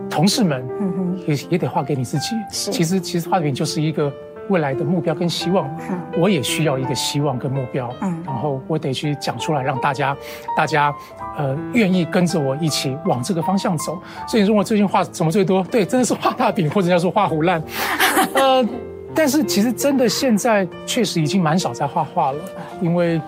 [0.08, 2.34] 同事们，嗯，也也得画给你自己。
[2.50, 4.10] 其实其实画饼就是一个
[4.50, 5.66] 未来的目标跟希望。
[5.90, 7.90] 嗯，我也需要一个希望跟目标。
[8.02, 10.14] 嗯，然后我得去讲出来，让大家
[10.54, 10.94] 大家
[11.38, 13.98] 呃愿意跟着我一起往这个方向走。
[14.28, 15.64] 所以你说我最近画什么最多？
[15.70, 17.62] 对，真的是画大饼，或者叫做画唬烂。
[18.34, 18.68] 呃，
[19.14, 22.38] 但是其实真的现在确实已经蛮少在画画了，
[22.82, 23.18] 因为。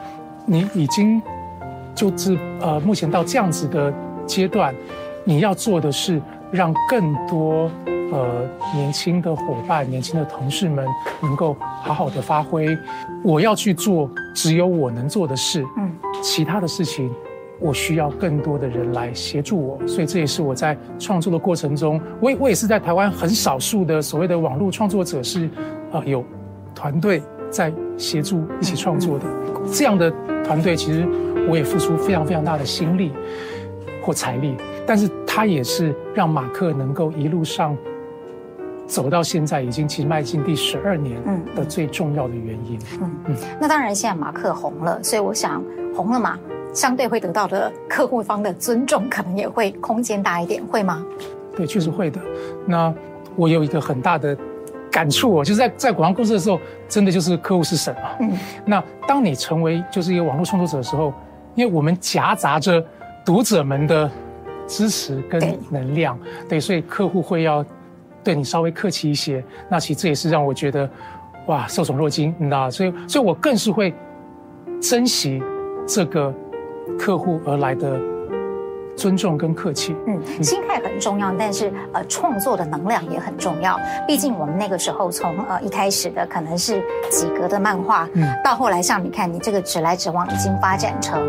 [0.44, 1.22] 你已经
[1.94, 3.94] 就是呃，目前到这样子的
[4.26, 4.74] 阶段，
[5.22, 7.70] 你要做的是让更多
[8.12, 10.86] 呃年轻的伙伴、年轻的同事们
[11.20, 12.78] 能够好好的发挥。
[13.24, 15.90] 我要去做只有我能做的事，嗯，
[16.22, 17.10] 其他的事情
[17.58, 19.86] 我需要更多的人来协助我。
[19.86, 25.48] 所以这也是我在创作的过程中，我也我也是在台湾很少数的所谓的网络创作者是
[25.90, 26.24] 呃有
[26.74, 29.24] 团队在协助一起创作的
[29.72, 30.12] 这样的。
[30.44, 31.06] 团队其实
[31.48, 33.12] 我也付出非常非常大的心力
[34.02, 37.76] 或财力，但是它也是让马克能够一路上
[38.92, 41.18] 走到现在，已经其实迈进第十二年
[41.56, 42.78] 的最重要的原因。
[43.00, 46.38] 嗯嗯，那当然现在马克红了，所以我想红了嘛，
[46.74, 51.02] 相对会得到的客户方的尊重可能也会空间大一点，会吗？
[51.56, 52.20] 对，确实会的。
[52.66, 52.92] 那
[53.34, 54.36] 我有一个很大的。
[54.92, 58.14] 感触哦，就是在在广告公司的时候，真的就是客户是神啊。
[58.20, 58.30] 嗯，
[58.66, 61.10] 那当你成为就是一个网络创作者的时候，
[61.54, 62.84] 因为我们夹杂着
[63.24, 64.10] 读者们的
[64.66, 67.64] 支持跟能量，对，对，所以客户会要
[68.22, 69.42] 对你稍微客气一些。
[69.68, 70.88] 那其实这也是让我觉得
[71.46, 73.94] 哇，受宠若惊，你知道，所以所以我更是会
[74.80, 75.42] 珍惜
[75.86, 76.32] 这个
[76.98, 78.00] 客户而来的。
[78.96, 83.78] 尊重跟客气，嗯，心态很重要，但是呃，创作的能量也很重要。
[84.06, 91.20] 毕竟我们那个时候从呃一开始的可能是几格的漫画，嗯，到后来像你看，你这个指来指往已经发展成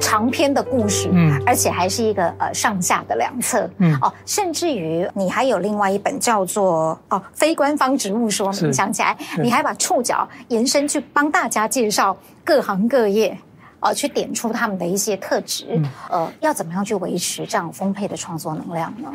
[0.00, 13.36] 长篇的故事，嗯，而且还是一个呃上下的两册，嗯，哦，甚至于你还有另外一本叫做哦非官方植物说明，想起来，你还把触角延伸去帮大家介绍各行各业。
[13.84, 19.12] 呃，去点出他们的一些特质，嗯、呃，要怎么样去维持这样丰沛的创作能量呢？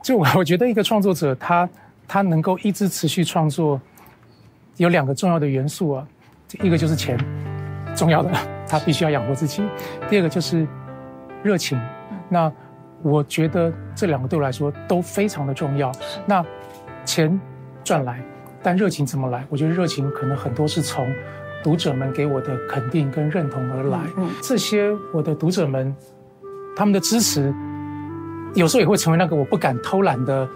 [0.00, 1.68] 就我 我觉得，一个创作者他
[2.06, 3.80] 他能够一直持续创作，
[4.76, 6.06] 有两个重要的元素啊，
[6.62, 7.18] 一个就是钱，
[7.96, 8.30] 重要的，
[8.68, 9.64] 他必须要养活自己。
[10.08, 10.64] 第二个就是
[11.42, 11.76] 热情。
[12.28, 12.52] 那
[13.02, 15.90] 我觉得这两个对我来说都非常的重要。
[16.24, 16.44] 那
[17.04, 17.36] 钱
[17.82, 18.22] 赚来，
[18.62, 19.44] 但热情怎么来？
[19.48, 21.12] 我觉得热情可能很多是从
[21.64, 23.98] 读者们给我的肯定跟认同而来。
[24.42, 25.92] 这些我的读者们，
[26.76, 27.52] 他们的支持，
[28.54, 30.46] 有时候也会成为那个我不敢偷懒的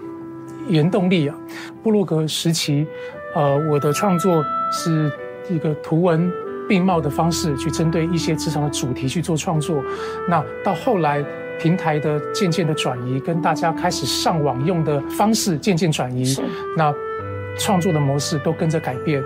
[0.68, 1.34] 原动力啊。
[1.82, 2.86] 布洛格时期，
[3.34, 5.10] 呃，我的创作是
[5.48, 6.30] 一个图文
[6.68, 9.82] 并茂的方式，去针对一些职场的主题去做创作。
[10.28, 11.24] 那到后来。
[11.60, 16.36] 平台的渐渐的转移，跟大家开始上网用的方式渐渐转移，
[16.76, 16.94] 那
[17.58, 19.20] 创作的模式都跟着改变，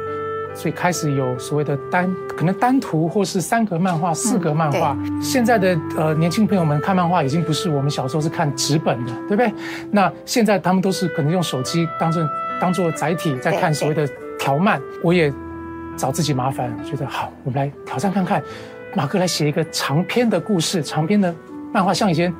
[0.54, 4.96] 所以开始有所谓的单，可能单图或是三格漫画、四格漫画。
[5.00, 9.52] 嗯、现在的呃年轻朋友们看漫画已经不是我们小时候是看纸本的，对不对？
[9.90, 12.28] 那现在他们都是可能用手机当成
[12.60, 14.80] 当做载体在看所谓的条漫。
[15.02, 15.32] 我也
[15.96, 18.42] 找自己麻烦，觉得好，我们来挑战看看，
[18.94, 21.34] 马克来写一个长篇的故事，长篇的。
[21.74, 22.30] 漫画像以前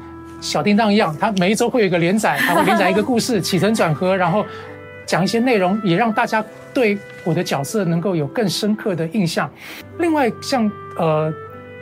[0.43, 4.45] 小叮当一样，它每一周会有一个连载，它会连载一个故事，起承转合，然后
[5.07, 9.51] 讲一些内容，也让大家对我的角色能够有更深刻的印象。
[9.99, 11.33] 另外，像呃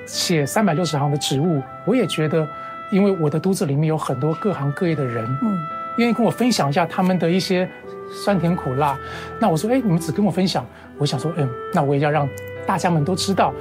[0.06, 2.46] 写三百六十行的职务，我也觉得，
[2.90, 5.58] 因为我的读者里面有很多各行各业的人，嗯，
[5.98, 7.68] 愿意跟我分享一下他们的一些
[8.10, 8.98] 酸甜苦辣。
[9.38, 10.66] 那我说，哎，你们只跟我分享，
[10.98, 12.28] 我想说，嗯，那我也要让
[12.66, 13.54] 大家们都知道。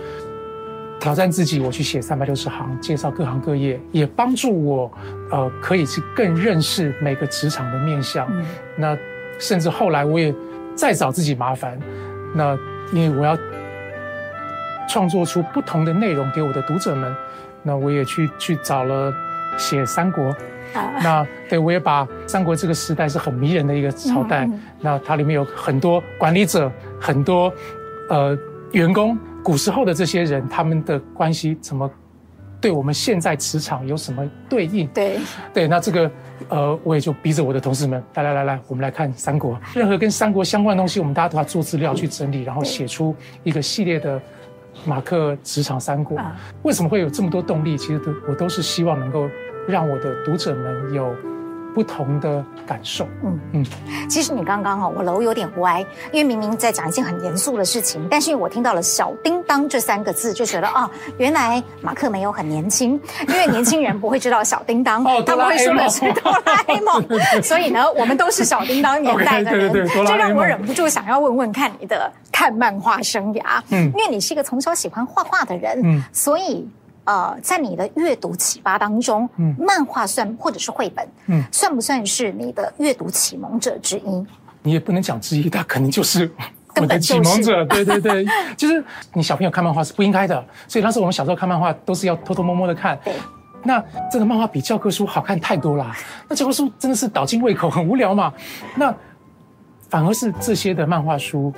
[0.99, 4.91] 挑战自己，我去写三百六十行，介绍各行各业，也帮助我，
[5.31, 8.27] 呃，可以去更认识每个职场的面向。
[8.29, 8.45] 嗯、
[8.75, 8.97] 那
[9.39, 10.33] 甚至后来我也
[10.75, 11.79] 再找自己麻烦，
[12.35, 12.55] 那
[12.93, 13.37] 因为我要
[14.87, 17.15] 创作出不同的内容给我的读者们，
[17.63, 19.13] 那我也去去找了
[19.57, 20.35] 写三国。
[20.71, 26.71] 啊、那对我也把三国这个时代是很迷人的一个朝代，嗯、那它里面有很多管理者，
[27.01, 27.51] 很多
[28.09, 28.37] 呃
[28.73, 29.17] 员工。
[29.43, 31.89] 古时候的这些人，他们的关系怎么
[32.61, 34.87] 对我们现在磁场有什么对应？
[34.87, 35.19] 对
[35.53, 36.11] 对，那这个
[36.49, 44.21] 呃，我也就逼着我的同事们，来来来来，我们来看三国，任何跟三国相关的东西，我们大家都要做资料去整理，然后写出一个系列的
[44.85, 46.17] 马克职场三国。
[46.63, 47.77] 为什么会有这么多动力？
[47.77, 49.27] 其实都我都是希望能够
[49.67, 51.15] 让我的读者们有。
[51.73, 53.39] 不同的感受，嗯。
[53.53, 53.65] 嗯，
[54.09, 55.79] 其实你刚刚哦，我楼有点歪，
[56.11, 67.05] 因为明明在讲一件很严肃的事情，但是我听到了“小叮当”这三个字，就觉得哦，原来马克没有很年轻，因为年轻人不会知道小叮当，他们会说的是哆啦 A 梦，
[67.43, 69.71] 所以呢，我们都是小叮当年代的人，
[70.05, 76.67] 这让我忍不住想要问问看你的看漫画生涯，嗯，因为你是一个从小喜欢画画的人，嗯，所以。
[77.05, 84.25] 呃，在你的阅读启发当中，嗯，漫画算或者是绘本，嗯，算不算是你的阅读启蒙者之一？
[84.61, 86.29] 你也不能讲之一，他肯定就是
[86.75, 87.65] 我的启蒙者。
[87.73, 88.83] 对对对，就是
[89.13, 92.99] 你小朋友看漫画是不应该的，所以当时我们小时候看漫画都是要偷偷摸摸的看。
[93.03, 93.15] 对，
[93.63, 95.95] 那这个漫画比教科书好看太多啦，
[96.27, 98.31] 那教科书真的是倒尽胃口，很无聊嘛。
[98.75, 98.93] 那
[99.89, 101.51] 反而是这些的漫画书，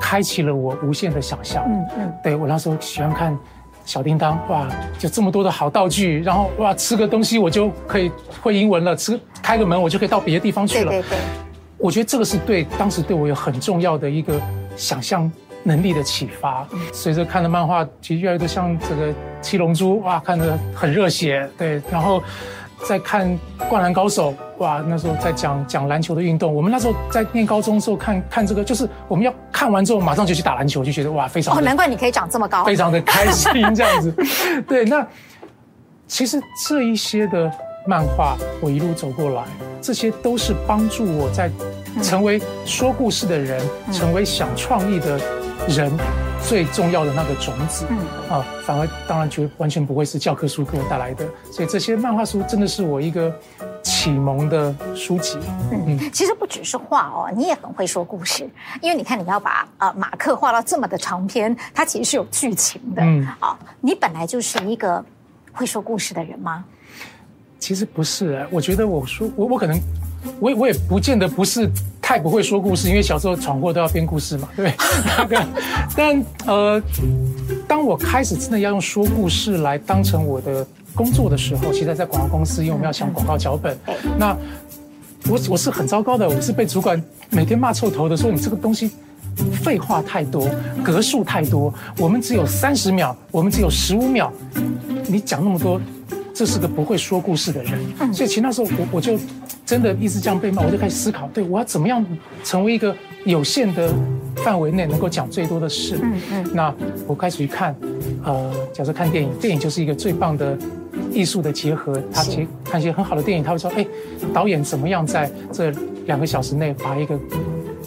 [0.00, 1.64] 开启了我无限的想象。
[1.66, 3.36] 嗯嗯，对我那时候喜欢看。
[3.84, 4.68] 小叮当，哇，
[4.98, 8.10] 就这么多的好道具，然后哇，吃个东西我就可以
[8.42, 10.90] 会英文了，吃开个门我就可以到别的地方去了。
[10.90, 11.18] 对对对，
[11.78, 14.40] 我觉得这个是对当时对我有很重要的一个
[14.76, 15.30] 想象
[15.62, 16.66] 能力的启发。
[16.92, 22.22] 随着看的漫画，其实越来越多像这个七龙珠，哇，看得很热血，对，然后。
[22.86, 23.26] 在看
[23.68, 26.54] 《灌篮高手》哇，那时候在讲讲篮球的运动。
[26.54, 34.14] 我们那时候在念高中的时候看看这个，就是我们要看完之后马上就去打篮球，就觉得哇，非常哦，难怪你可以长这么高，非常的开心 这样子。
[34.68, 35.06] 对，那
[36.06, 37.50] 其实这一些的
[37.86, 39.42] 漫画，我一路走过来，
[39.80, 41.50] 这些都是帮助我在
[42.02, 45.18] 成为说故事的人，嗯、成为想创意的
[45.68, 45.92] 人。
[46.46, 47.96] 最重要的那个种子，嗯
[48.28, 53.34] 啊，反而当然就完全不会是教科书给我带来的，所以这些漫画书真的是我一个
[53.82, 55.38] 启蒙的书籍。
[55.72, 58.46] 嗯，嗯，其实不只是画哦，你也很会说故事，
[58.82, 63.00] 因为你看你要把呃马克画到这么的长篇，它其实是有剧情的。
[63.02, 65.02] 嗯啊，你本来就是一个
[65.50, 66.62] 会说故事的人吗？
[67.58, 69.80] 其实不是，我觉得我说我我可能。
[70.40, 71.70] 我我也不见得不是
[72.06, 74.70] 太不会说故事，因为小时候闯祸都要编故事嘛， 对
[75.22, 75.38] 不对？
[75.96, 76.82] 但呃，
[77.66, 83.74] 当我开始真的要用说故事来当成我的工作的时候，其实，在广告公司，因为我们要想广告脚本，
[84.18, 84.36] 那
[85.30, 88.90] 我我是很糟糕的，我是被主管每天骂臭头的，说你这个东西
[89.62, 90.46] 废话太多，
[90.84, 94.30] 格数太多，我们只有三十秒，我们只有十五秒，
[95.08, 95.80] 你讲那么多。
[96.34, 97.78] 这是个不会说故事的人，
[98.12, 99.16] 所以其实那时候我我就
[99.64, 102.04] 真的一直这样被骂，我就开始思考，对，我要怎么样
[102.42, 102.94] 成为一个
[103.24, 103.88] 有限的
[104.36, 105.96] 范围内能够讲最多的事。
[106.02, 106.50] 嗯嗯。
[106.52, 106.74] 那
[107.06, 107.74] 我开始去看，
[108.24, 110.58] 呃，假设看电影，电影就是一个最棒的
[111.12, 112.02] 艺术的结合。
[112.12, 113.86] 他其实看一些很好的电影，他会说：“哎，
[114.32, 115.72] 导演怎么样在这
[116.06, 117.16] 两个小时内把一个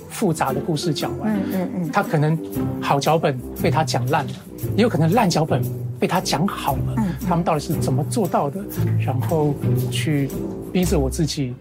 [0.10, 1.92] 复杂的故事讲完？”嗯嗯嗯。
[1.92, 2.38] 他可能
[2.82, 4.34] 好脚本被他讲烂了，
[4.78, 5.62] 也有可能烂脚本
[6.00, 6.94] 被他讲好了。
[6.98, 7.06] 嗯。
[7.28, 8.60] 他们到底是怎么做到的？
[9.00, 9.54] 然后
[9.92, 10.30] 去
[10.72, 11.54] 逼着我自己。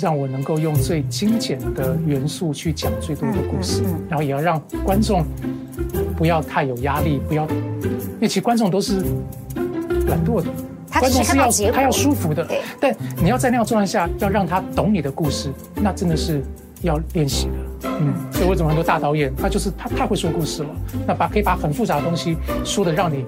[0.00, 5.22] 让我能够用最精简的元素去讲最多的故事，然后也要让观众
[6.16, 9.04] 不要太有压力，不要，因为其实观众都是
[10.08, 10.48] 懒惰的，
[10.98, 12.48] 观众是要他要舒服的，
[12.80, 16.42] 但你要在那样状态下要让他懂你的故事，那真的是
[16.80, 17.52] 要练习的。
[18.00, 20.68] 嗯，所以为什么很多大导演他就是他太会说故事了，
[21.06, 23.24] 那把可以把很复杂的东西说的让你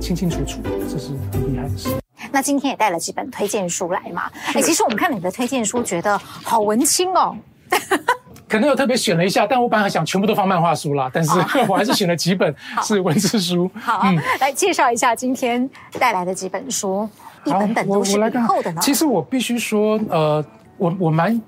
[0.00, 1.88] 清清楚楚，这是很厉害的事。
[2.32, 4.30] 那今天也带了几本推荐书来嘛？
[4.54, 7.36] 哎，其实我们看你的推荐书，觉得好文青哦。
[8.46, 11.30] 可能有特别选了一下，但我本来想全部都放漫画书啦，但是
[11.68, 12.52] 我还是选了几本
[12.82, 13.70] 是文字书。
[13.74, 17.08] 好，嗯、来介绍一下今天带来的几本书，
[17.44, 18.80] 一本本都是厚的呢。
[18.82, 20.44] 其实我必须说，呃，
[20.76, 21.40] 我我蛮，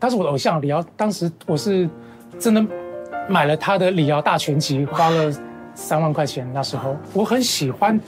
[0.00, 1.88] 他是我的偶像李敖，当时我是
[2.38, 2.64] 真的
[3.28, 5.32] 买了他的《李敖大全集》，花了
[5.74, 6.48] 三万块钱。
[6.52, 8.00] 那时候我很喜欢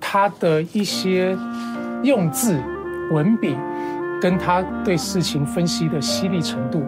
[0.00, 1.36] 他的一些。
[2.02, 2.60] 用字、
[3.10, 3.56] 文笔，
[4.20, 6.82] 跟他对事情分析的犀利程度，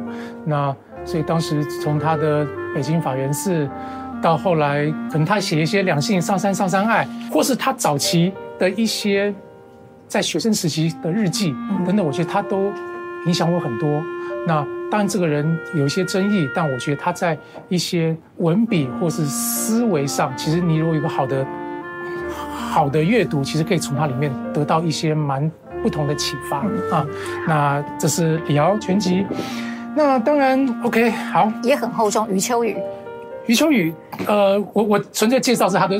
[0.44, 3.66] 那所以当时从他的《北京法源寺》，
[4.20, 9.34] 到后来可能他写一些两性上山上山爱，或是他早期的一些
[10.06, 11.54] 在学生时期的日记
[11.86, 12.70] 等等，我觉得他都
[13.26, 13.88] 影响我很多。
[14.46, 17.36] 那当然这个人有一些争议，但我觉得他在
[17.68, 21.46] 一些文笔或是思维上，其实你如果有一个好的。
[22.70, 25.50] 好的阅读其实可以从它里面得到一些蛮
[25.82, 26.58] 不同的启发
[26.94, 27.04] 啊。
[27.46, 29.24] 那这是李敖全集。
[29.96, 32.28] 那当然，OK，好，也很厚重。
[32.30, 32.76] 余秋雨，
[33.46, 33.92] 余秋雨，
[34.26, 35.96] 呃，我我纯粹介绍是他的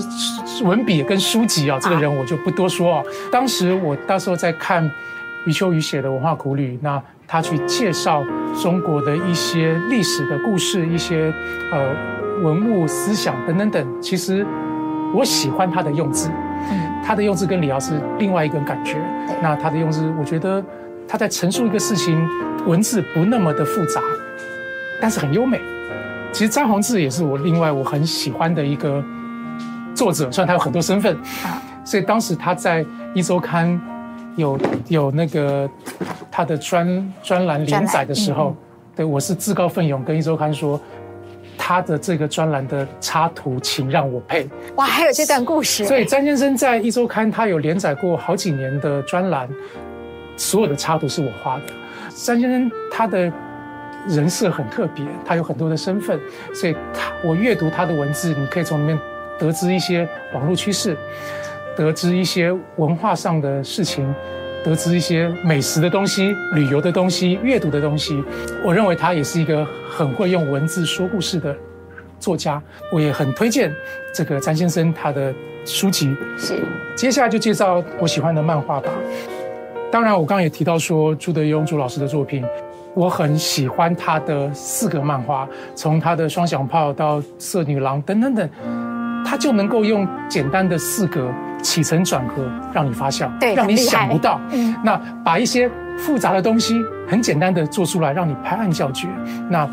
[0.62, 1.78] 文笔跟书籍啊。
[1.80, 3.02] 这个人我就不多说啊。
[3.32, 4.88] 当时我到时候在看
[5.46, 8.24] 余秋雨写的《文化苦旅》，那他去介绍
[8.60, 11.32] 中国的一些历史的故事、一些
[11.70, 11.94] 呃
[12.42, 14.02] 文物思想等等等。
[14.02, 14.44] 其实
[15.14, 16.30] 我喜欢他的用字。
[17.04, 18.96] 他的用字跟李敖是另外一个感觉。
[19.40, 20.62] 那他的用字，我觉得
[21.06, 22.18] 他在陈述一个事情，
[22.66, 24.02] 文字不那么的复杂，
[25.00, 25.60] 但是很优美。
[26.32, 29.02] 其实张宏志也是我另外我很喜欢的一个
[29.94, 31.16] 作者，虽然他有很多身份。
[31.84, 33.80] 所以当时他在一周刊
[34.36, 35.66] 有有那个
[36.38, 38.54] 他的专专栏连载的时候，
[38.94, 40.80] 对我是自告奋勇跟一周刊说。
[41.60, 44.48] 他的这个专栏的插图，请让我配。
[44.76, 45.84] 哇，还有这段故事。
[45.84, 49.48] 所以詹先生在一周刊，他有连载过好几年的专栏，
[50.36, 51.64] 所有的插图是我画的。
[52.14, 53.30] 詹先生他的
[54.06, 56.18] 人设很特别，他有很多的身份，
[56.54, 58.98] 所以他我阅读他的文字，你可以从里面
[59.36, 60.96] 得知一些网络趋势，
[61.76, 64.14] 得知一些文化上的事情。
[64.68, 68.22] 得知一些美食的东西、旅游的东西、阅读的东西，
[68.62, 71.56] 我认为他也是一个很会用文字说故事的
[72.20, 72.62] 作家。
[72.92, 73.74] 我也很推荐
[74.14, 75.32] 这个詹先生他的
[75.64, 76.14] 书籍。
[76.36, 76.62] 是，
[76.94, 78.90] 接下来就介绍我喜欢的漫画吧。
[79.90, 82.44] 当然，我刚刚也提到说朱德庸朱老师的作品，
[82.92, 88.50] 我很喜欢他的四个漫画，从他的双响炮到色女郎等等等，
[89.24, 91.30] 他就能够用简单的四格。
[91.60, 94.40] 起承转合，让你发笑，对，让你想不到。
[94.52, 99.08] 嗯，那把一些复杂的东西很简单的做出来，让你拍案叫绝。
[99.50, 99.68] 那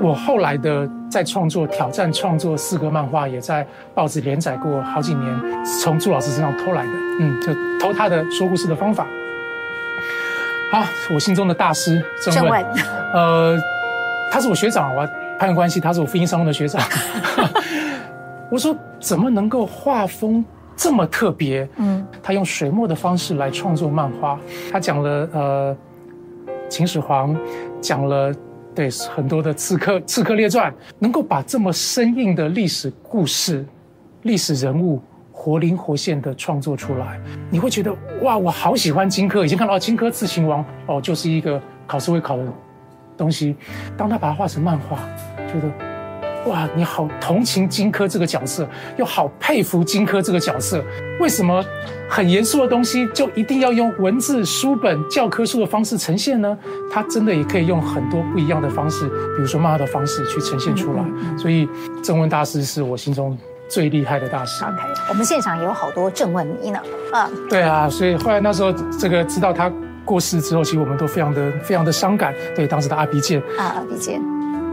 [0.00, 6.92] 我后来的在创作挑战创作四格漫画，也在报纸连载过好几年，从朱老师身上偷来的。
[7.20, 9.06] 嗯，就偷他的说故事的方法。
[10.72, 10.82] 好，
[11.12, 12.64] 我心中的大师郑问，
[13.12, 13.54] 呃，
[14.32, 15.06] 他是我学长，我
[15.38, 16.80] 攀有关系，他是我复兴商工的学长。
[18.50, 20.44] 我说怎么能够画风
[20.76, 21.68] 这么特别？
[21.76, 24.38] 嗯，他用水墨的方式来创作漫画。
[24.70, 25.76] 他讲了呃
[26.68, 27.36] 秦始皇，
[27.80, 28.34] 讲了
[28.74, 33.64] 对很多的刺客刺客列传，能够把这么生硬的历史故事、
[34.22, 39.44] 历史人物活灵活现的创作出来，你会觉得哇，我好喜欢荆轲。
[39.44, 42.44] 以前看到荆轲刺秦王哦，就是一个考试会考的
[43.16, 43.56] 东西。
[43.96, 44.98] 当他把它画成漫画，
[45.46, 45.93] 觉得。
[46.46, 50.82] 哇，你好同情荆轲这个角色，又好佩服荆轲这个角色。
[51.18, 51.64] 为什么
[52.08, 56.56] 很严肃的东西就一定要用文字书本教科书的方式呈现呢？
[56.90, 61.04] 他真的也可以用很多不一样的方式，比如说漫画的方式去呈现出来。
[61.38, 61.68] 所以
[62.02, 63.36] 正问大师是我心中
[63.68, 64.64] 最厉害的大师。
[64.64, 64.76] OK，
[65.08, 66.78] 我们现场也有好多郑问迷呢。
[67.12, 69.72] 嗯，对啊，所以后来那时候这个知道他
[70.04, 72.34] 过世之后，其实我们都非常的非常的伤感。
[72.54, 74.20] 对，当时的阿鼻剑啊，阿鼻剑。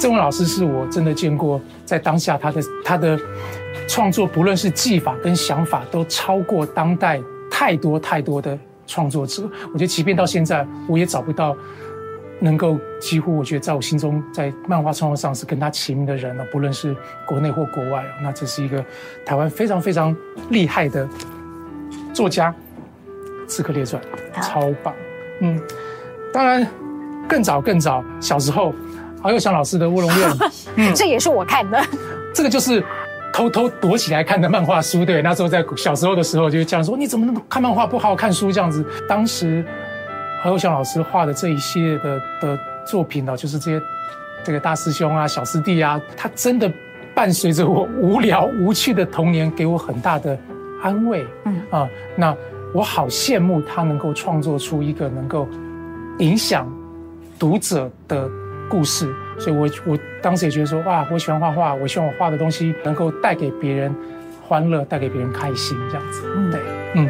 [0.02, 3.16] 郑文老师是我真的见过，在当下他的他的
[3.88, 7.22] 创作，不论是技法跟想法，都超过当代
[7.52, 9.44] 太多太多的创作者。
[9.72, 11.56] 我觉得，即便到现在，我也找不到
[12.40, 16.44] 能够几乎，我觉得在我心中，在漫画创作上是跟他齐名的人了。
[16.52, 16.96] 不论是
[17.28, 18.84] 国内或国外，那这是一个
[19.24, 20.16] 台湾非常非常
[20.50, 21.08] 厉害的
[22.12, 22.52] 作家，
[23.48, 24.02] 《刺客列传》
[24.42, 24.96] 超棒。
[25.42, 25.62] 嗯，
[26.34, 26.68] 当然
[27.28, 28.74] 更早更早，小时候。
[29.22, 30.30] 郝幼祥老师的《乌龙院》，
[30.76, 31.80] 嗯，这也是我看的。
[32.34, 32.84] 这个就是
[33.32, 35.22] 偷偷躲起来看的漫画书，对。
[35.22, 38.84] 那时候在小时候的时候，就这样说：“你怎么能看漫画不好好看书？”这样子。
[39.08, 39.64] 当时
[40.42, 43.86] 郝幼祥老师画的这一系列的的作品呢，就是这些
[44.44, 46.72] 这个大师兄啊、小师弟啊，他真的
[47.14, 50.36] 伴随着我无聊无趣的童年，给我很大的
[50.82, 51.28] 安慰。
[51.46, 52.36] 嗯啊，那
[52.74, 55.48] 我好羡慕他能够创作出一个能够
[56.18, 56.68] 影响
[57.38, 58.28] 读者的。
[58.72, 63.94] 故事，所以我我当时也觉得说，哇，我喜欢画画，我希望我画的东西能够带给别人
[64.42, 66.24] 欢乐，带给别人开心，这样子。
[66.34, 66.62] 嗯，对，
[66.96, 67.10] 嗯，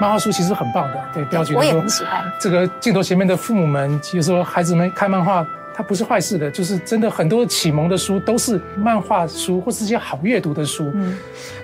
[0.00, 2.22] 漫画书其实很棒的，对，不要觉得说，我也很喜欢。
[2.38, 5.44] 这个镜头前面的父母们，其实说孩子们看漫画，
[5.80, 10.90] 它不是坏事的，就是真的很多启蒙的书都是漫画书，或是一些好阅读的书。
[10.94, 11.16] 嗯。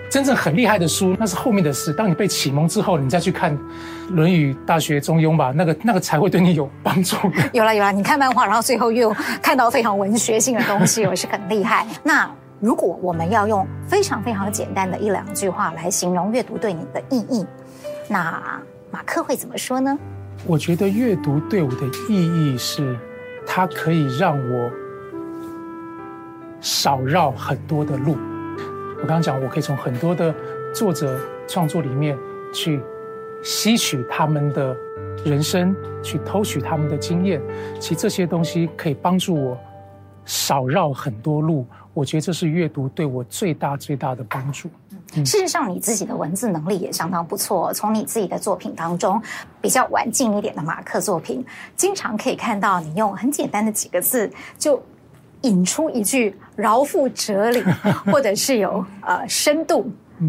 [0.09, 1.93] 真正很厉害的书，那是后面的事。
[1.93, 3.53] 当你被启蒙之后，你再去看
[4.11, 7.17] 《论语》《大学》《中庸》吧，那个那个才会对你有帮助。
[7.53, 11.85] 有了有了，你看漫画，然后最后又看到非常文学性的东西，我是很厉害。
[12.05, 17.45] 那如果我们要用非常非常简单的一两句话来形容阅读对你的意义，
[18.09, 18.41] 那
[18.93, 19.99] 马克会怎么说呢？
[20.47, 22.97] 我觉得阅读对我的意义是，
[23.47, 24.71] 它可以让我
[26.61, 28.17] 少绕很多的路。
[28.97, 30.35] 我刚刚讲，我可以从很多的
[30.75, 32.19] 作者创作里面
[32.53, 32.81] 去
[33.43, 34.77] 吸取他们的
[35.25, 37.41] 人生，去偷取他们的经验。
[37.79, 39.59] 其实这些东西可以帮助我
[40.25, 41.67] 少绕很多路。
[41.95, 44.69] 我觉得这是阅读对我最大最大的帮助。
[45.17, 47.73] 嗯，事实上，你自己的文字能力也相当不错。
[47.73, 49.21] 从你自己的作品当中，
[49.61, 51.45] 比较晚近一点的马克作品，
[51.77, 54.83] 经常可以看到你用很简单的几个字就。
[55.43, 57.63] 引出一句饶富哲理，
[58.11, 59.89] 或者是有呃深度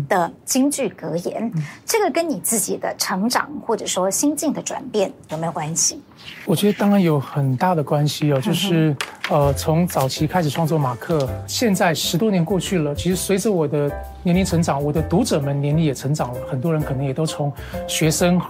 [0.09, 1.51] 的京剧格言，
[1.85, 6.01] 这个跟你自己的成长或者说心境的转变有没有关系？
[6.45, 8.41] 我觉得当然有很大的关系哦。
[8.41, 8.95] 就是
[9.29, 13.91] 呃，从早期开始创作马克，现在十多年过去了，其实随着我的
[14.23, 17.51] 年龄成长，我的读者们年龄也成长了，很多人可能也都从
[17.87, 18.41] 学生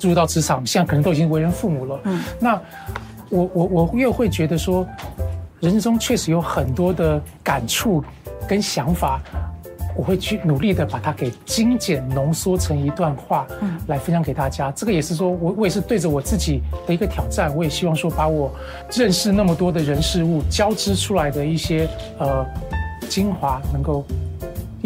[0.00, 2.00] 入到职场，现在可能都已经为人父母了。
[2.04, 2.60] 嗯，那
[3.28, 4.86] 我我我越会觉得说。
[5.58, 8.04] 人生中确实有很多的感触
[8.46, 9.22] 跟想法，
[9.96, 13.46] 我会去努力的把它给精简浓缩成一段话，
[13.86, 14.70] 来分享给大家。
[14.72, 18.50] 这个也是说我我也是对着我自己的一个挑战，我也希望说把我
[18.92, 21.88] 认识那么多的人事物交织出来的一些
[22.18, 22.44] 呃
[23.08, 24.04] 精华，能够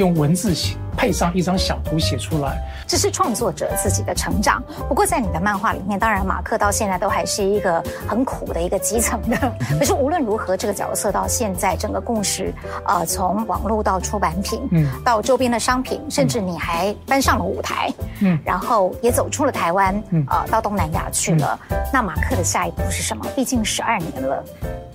[0.01, 0.77] 用文字写。
[0.97, 4.63] 配上一张小图写出来，这是创作者自己的成长。
[4.87, 9.37] 不过在你的漫画里面，当然马克到现在都还是一个很苦的一个基层的。
[9.79, 12.53] 可是无论如何，这个角色到现在整个故事，
[12.85, 17.91] 呃，从网络到出版品，嗯，到周边的商品，甚至你还搬上了舞台，
[18.21, 21.59] 嗯，然后也走出了台湾，嗯，呃，到东南亚去了。
[21.91, 23.25] 那马克的下一步是什么？
[23.35, 24.45] 毕竟十二年了，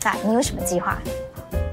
[0.04, 1.00] 那你有什么计划？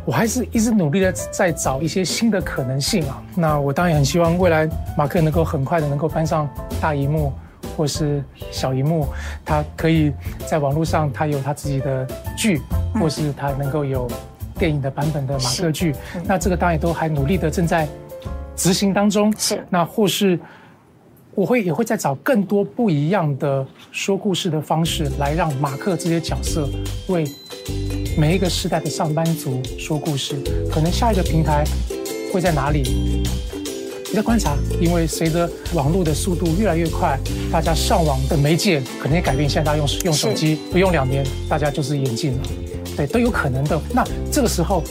[0.05, 3.22] 我还是一直努力的在找一些新的可能性啊。
[3.36, 6.48] 那我当然很希望未来马克能够很快的能够搬上
[6.80, 7.32] 大荧幕，
[7.76, 9.07] 或是小荧幕，
[9.44, 10.12] 他可以
[10.46, 12.61] 在网络上他有他自己的剧，
[12.94, 14.09] 或是他能够有
[14.59, 15.94] 电影的版本的马克剧。
[16.24, 17.86] 那这个当然也都还努力的正在
[18.57, 19.32] 执行当中。
[19.38, 19.64] 是。
[19.70, 20.38] 那或是
[21.34, 26.68] 我会也会再找更多不一样的说故事的方式，来让马克这些角色
[27.07, 27.24] 为。
[28.16, 30.36] 每一个时代的上班族说故事，
[30.70, 31.64] 可能下一个平台
[32.32, 32.82] 会在哪里？
[34.08, 37.18] 你在观察，因为随着网络的速度越来越快，
[37.50, 39.48] 大家上网的媒介可能也改变。
[39.48, 42.42] 现在大家用用手机，不用两年，大家就是眼镜了，
[42.96, 43.80] 对，都有可能的。
[43.94, 44.84] 那这个时候，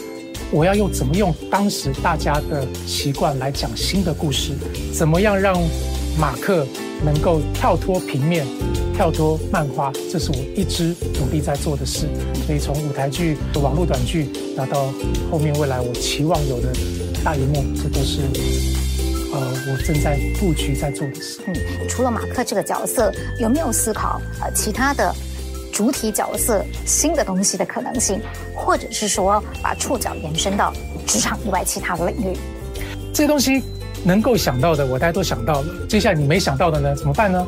[0.50, 4.54] 我要用怎么用当时大家的习惯来讲新的故事？
[4.92, 5.56] 怎么样让
[6.20, 6.68] 马克
[7.04, 8.46] 能够跳脱平面？
[8.94, 12.08] 跳脱漫画，这是我一直努力在做的事。
[12.46, 14.94] 所以从舞台剧、网络短剧，拿到
[15.32, 16.72] 后面未来我期望有的
[17.24, 18.20] 大荧幕，这都是
[19.34, 19.40] 呃
[19.72, 21.40] 我正在布局在做的事。
[21.48, 21.56] 嗯，
[21.90, 25.12] 除了马克这个角色，有没有思考呃其他的
[25.74, 28.22] 主体角色新的东西的可能性，
[28.54, 30.72] 或者是说把触角延伸到
[31.08, 32.38] 职场以外其他的领域？
[33.12, 33.64] 这些东西
[34.04, 35.68] 能够想到的，我大家都想到了。
[35.88, 36.96] 接下来你没想到的呢？
[36.96, 37.46] 怎么办呢？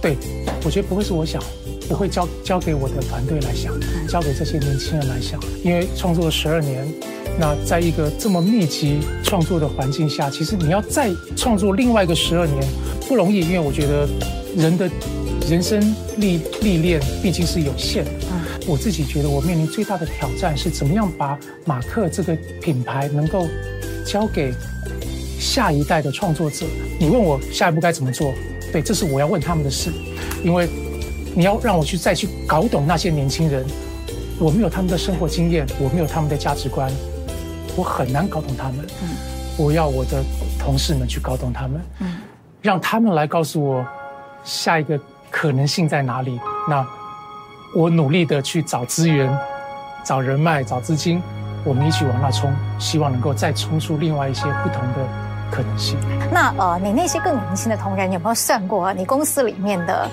[0.00, 0.16] 对。
[0.64, 1.40] 我觉得不会是我想，
[1.88, 3.72] 我会交交给我的团队来想，
[4.08, 5.40] 交给这些年轻人来想。
[5.62, 6.84] 因为创作了十二年，
[7.38, 12.60] 那在一个这么密集创作的环境下，其实你要再创作另外一个十二年
[13.06, 13.40] 不容易。
[13.40, 14.06] 因为我觉得
[14.56, 14.90] 人的
[15.48, 15.80] 人生
[16.16, 18.10] 历历练毕竟是有限的。
[18.66, 23.46] 我自己觉得我面临最大的挑战是怎么样把马克这个品牌能够
[24.04, 24.52] 交给
[25.38, 26.66] 下一代的创作者。
[26.98, 28.34] 你问我下一步该怎么做？
[28.72, 29.90] 对，这是我要问他们的事，
[30.44, 30.68] 因为
[31.34, 33.64] 你要让我去再去搞懂那些年轻人，
[34.38, 36.92] 我没有他们的生活经验，我没有他们的价值观，
[37.76, 38.86] 我很难搞懂他们。
[39.02, 39.08] 嗯，
[39.56, 40.22] 我要我的
[40.58, 42.16] 同事们去搞懂他们，嗯，
[42.60, 43.86] 让他们来告诉我
[44.44, 46.38] 下一个可能性在哪里。
[46.68, 46.86] 那
[47.74, 49.34] 我努力的去找资源、
[50.04, 51.22] 找人脉、找资金，
[51.64, 55.27] 我们一起往那冲，希望能够再冲出另外一些不同的。
[55.50, 55.96] 可能性。
[56.30, 58.92] 那呃，你那些更年轻的同仁有没有算过？
[58.92, 60.08] 你公司里面的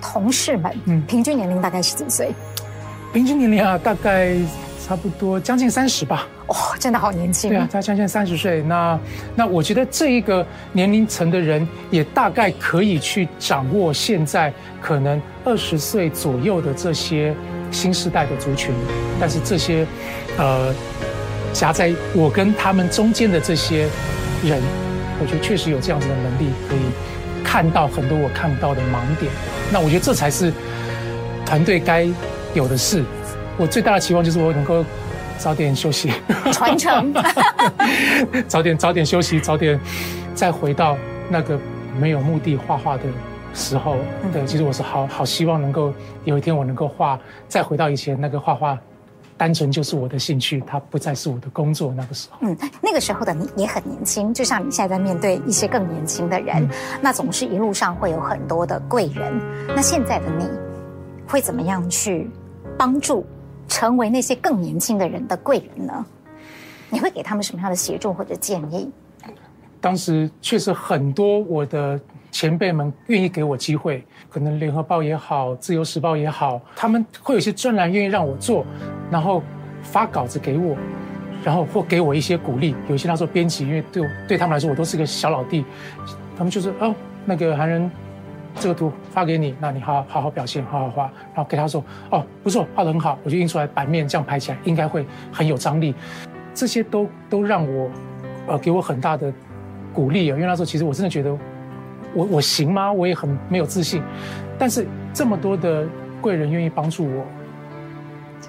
[0.00, 2.34] 同事们，嗯，平均年龄大概是几岁？
[3.12, 4.34] 平均年龄啊，大概
[4.86, 6.26] 差不多将近三十吧。
[6.46, 7.50] 哇、哦，真的好年轻。
[7.50, 8.62] 对啊，他将近三十岁。
[8.62, 8.98] 那
[9.34, 17.34] 那我觉得这一个年龄层的人，也大概可以去掌握现在可能二十岁左右的这些
[17.70, 18.74] 新时代的族群。
[19.20, 19.86] 但是这些
[20.38, 20.74] 呃，
[21.52, 23.88] 夹在我跟他们中间的这些。
[24.42, 24.60] 人，
[25.20, 26.80] 我觉得确实有这样子的能力，可以
[27.44, 29.30] 看到很多我看不到的盲点。
[29.72, 30.52] 那我觉得这才是
[31.46, 32.06] 团队该
[32.54, 33.02] 有的事。
[33.58, 34.84] 我最大的期望就是我能够
[35.38, 36.10] 早点休息，
[36.52, 37.12] 传承，
[38.48, 39.78] 早点早点休息，早点
[40.34, 40.96] 再回到
[41.28, 41.58] 那个
[41.98, 43.02] 没有目的画画的
[43.52, 43.96] 时候。
[44.32, 45.92] 对，其实我是好好希望能够
[46.24, 48.78] 有一天我能够画，再回到以前那个画画。
[49.42, 51.92] 单纯就是我的兴趣，它不再是我的工作。
[51.96, 56.70] 那个时候，嗯，那个时候的你也很年轻，就像你现在在面对一些更年轻的人，嗯、
[57.00, 59.36] 那总是一路上会有很多的贵人。
[59.74, 60.48] 那现在的你，
[61.26, 62.30] 会怎么样去
[62.78, 63.26] 帮助
[63.66, 66.06] 成为那些更年轻的人的贵人呢？
[66.88, 68.88] 你会给他们什么样的协助或者建议？
[69.80, 72.00] 当时确实很多我的。
[72.32, 78.64] 前辈们愿意给我机会，可能联合报也好，自由时报也好，他们会有一些专栏愿意让我做，
[79.10, 79.42] 然后
[79.82, 80.74] 发稿子给我，
[81.44, 82.74] 然后或给我一些鼓励。
[82.88, 85.62] 有些他说编辑，因为对对他们来说我都是个小老弟，
[86.34, 86.94] 他们就是哦，
[87.26, 87.88] 那个韩人
[88.54, 91.02] 这个图发给你，那你好好好表现，好好画，
[91.34, 95.94] 然后给他说哦不错，画得很好，我就印出来版面这样排起来应该会很有张力。
[96.54, 97.90] 这些都都让我
[98.46, 99.30] 呃给我很大的
[99.92, 101.36] 鼓励啊，因为那时候其实我真的觉得。
[102.14, 102.92] 我我行吗？
[102.92, 104.02] 我也很没有自信，
[104.58, 105.86] 但是这么多的
[106.20, 107.24] 贵人愿意帮助我，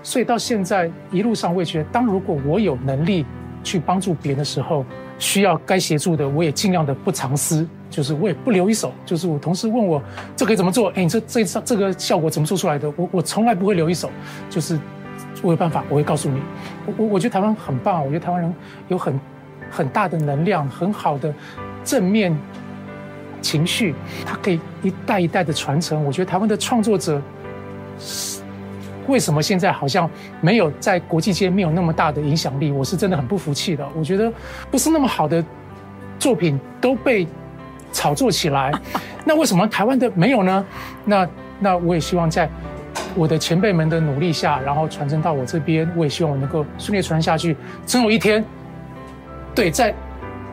[0.02, 3.26] 所以到现在一路上我也觉得，当如果我有能力
[3.64, 4.86] 去帮助别人的时候，
[5.18, 8.92] 需要该协助的，我也尽量的不藏私，就是我也不留一手。
[9.06, 10.02] 就是我同事问我
[10.36, 10.90] 这可以怎么做？
[10.90, 12.92] 哎，你这这这个效果怎么做出来的？
[12.98, 14.10] 我我从来不会留一手，
[14.50, 14.78] 就是
[15.42, 16.42] 我有办法我会告诉你。
[16.86, 18.54] 我我我觉得台湾很棒，我觉得台湾人
[18.90, 19.20] 有很
[19.72, 21.34] 很大的能量，很好的
[21.84, 22.38] 正面。
[23.44, 23.94] 情绪，
[24.26, 26.04] 它可以一代一代的传承。
[26.04, 27.22] 我觉得台湾的创作者，
[29.06, 30.10] 为什么现在好像
[30.42, 32.72] 没有在国际间没有那么大的影响力？
[32.72, 33.86] 我是真的很不服气的。
[33.96, 34.32] 我觉得
[34.72, 35.44] 不是那么好的
[36.18, 37.28] 作品都被
[37.92, 38.72] 炒作起来，
[39.26, 40.66] 那为什么台湾的没有呢？
[41.04, 41.28] 那
[41.60, 42.50] 那我也希望在
[43.14, 47.56] 我的前辈们的努力下，然后传承到我这边，我也希望我能够顺利传下去。
[47.86, 48.44] 总有一天，
[49.54, 49.94] 对，在。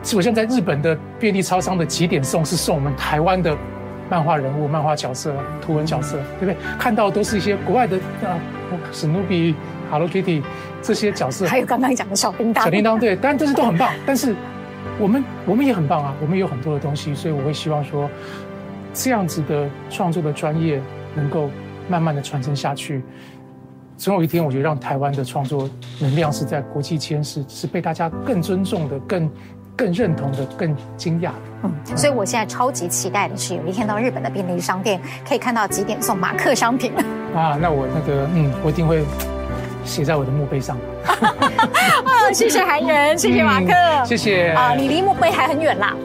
[0.03, 3.55] 是我现在在日本的便利超商的几点送，是送我们台湾的
[4.09, 6.55] 漫画人物、漫画角色、图文角色，对不对？
[6.79, 8.35] 看到都是一些国外的啊，
[8.91, 9.55] 史努比、
[9.91, 10.41] Hello Kitty
[10.81, 12.65] 这些角色，还有刚刚讲的小叮当。
[12.65, 13.93] 小叮当，对，当然这些都很棒。
[14.05, 14.35] 但是
[14.99, 18.09] 我们我们也很棒啊，我们有很多的东西，所以我会希望说，
[18.93, 20.81] 这样子的创作的专业
[21.15, 21.47] 能够
[21.87, 23.03] 慢慢的传承下去。
[23.97, 29.29] 总有一天，我觉得让台湾的创作能量是在国际间是是被大家更尊重的，更。
[29.75, 36.91] 更认同的，更惊讶的，嗯，所以我现在超级期待的是，有一天到日本的便利商店可以看到几点送马克商品
[37.35, 37.57] 啊！
[37.59, 39.03] 那我那个，嗯，我一定会
[39.83, 40.77] 写在我的墓碑上。
[41.05, 44.73] 啊， 谢谢韩仁，谢谢马克，嗯、谢谢啊！
[44.75, 45.95] 你离墓碑还很远啦。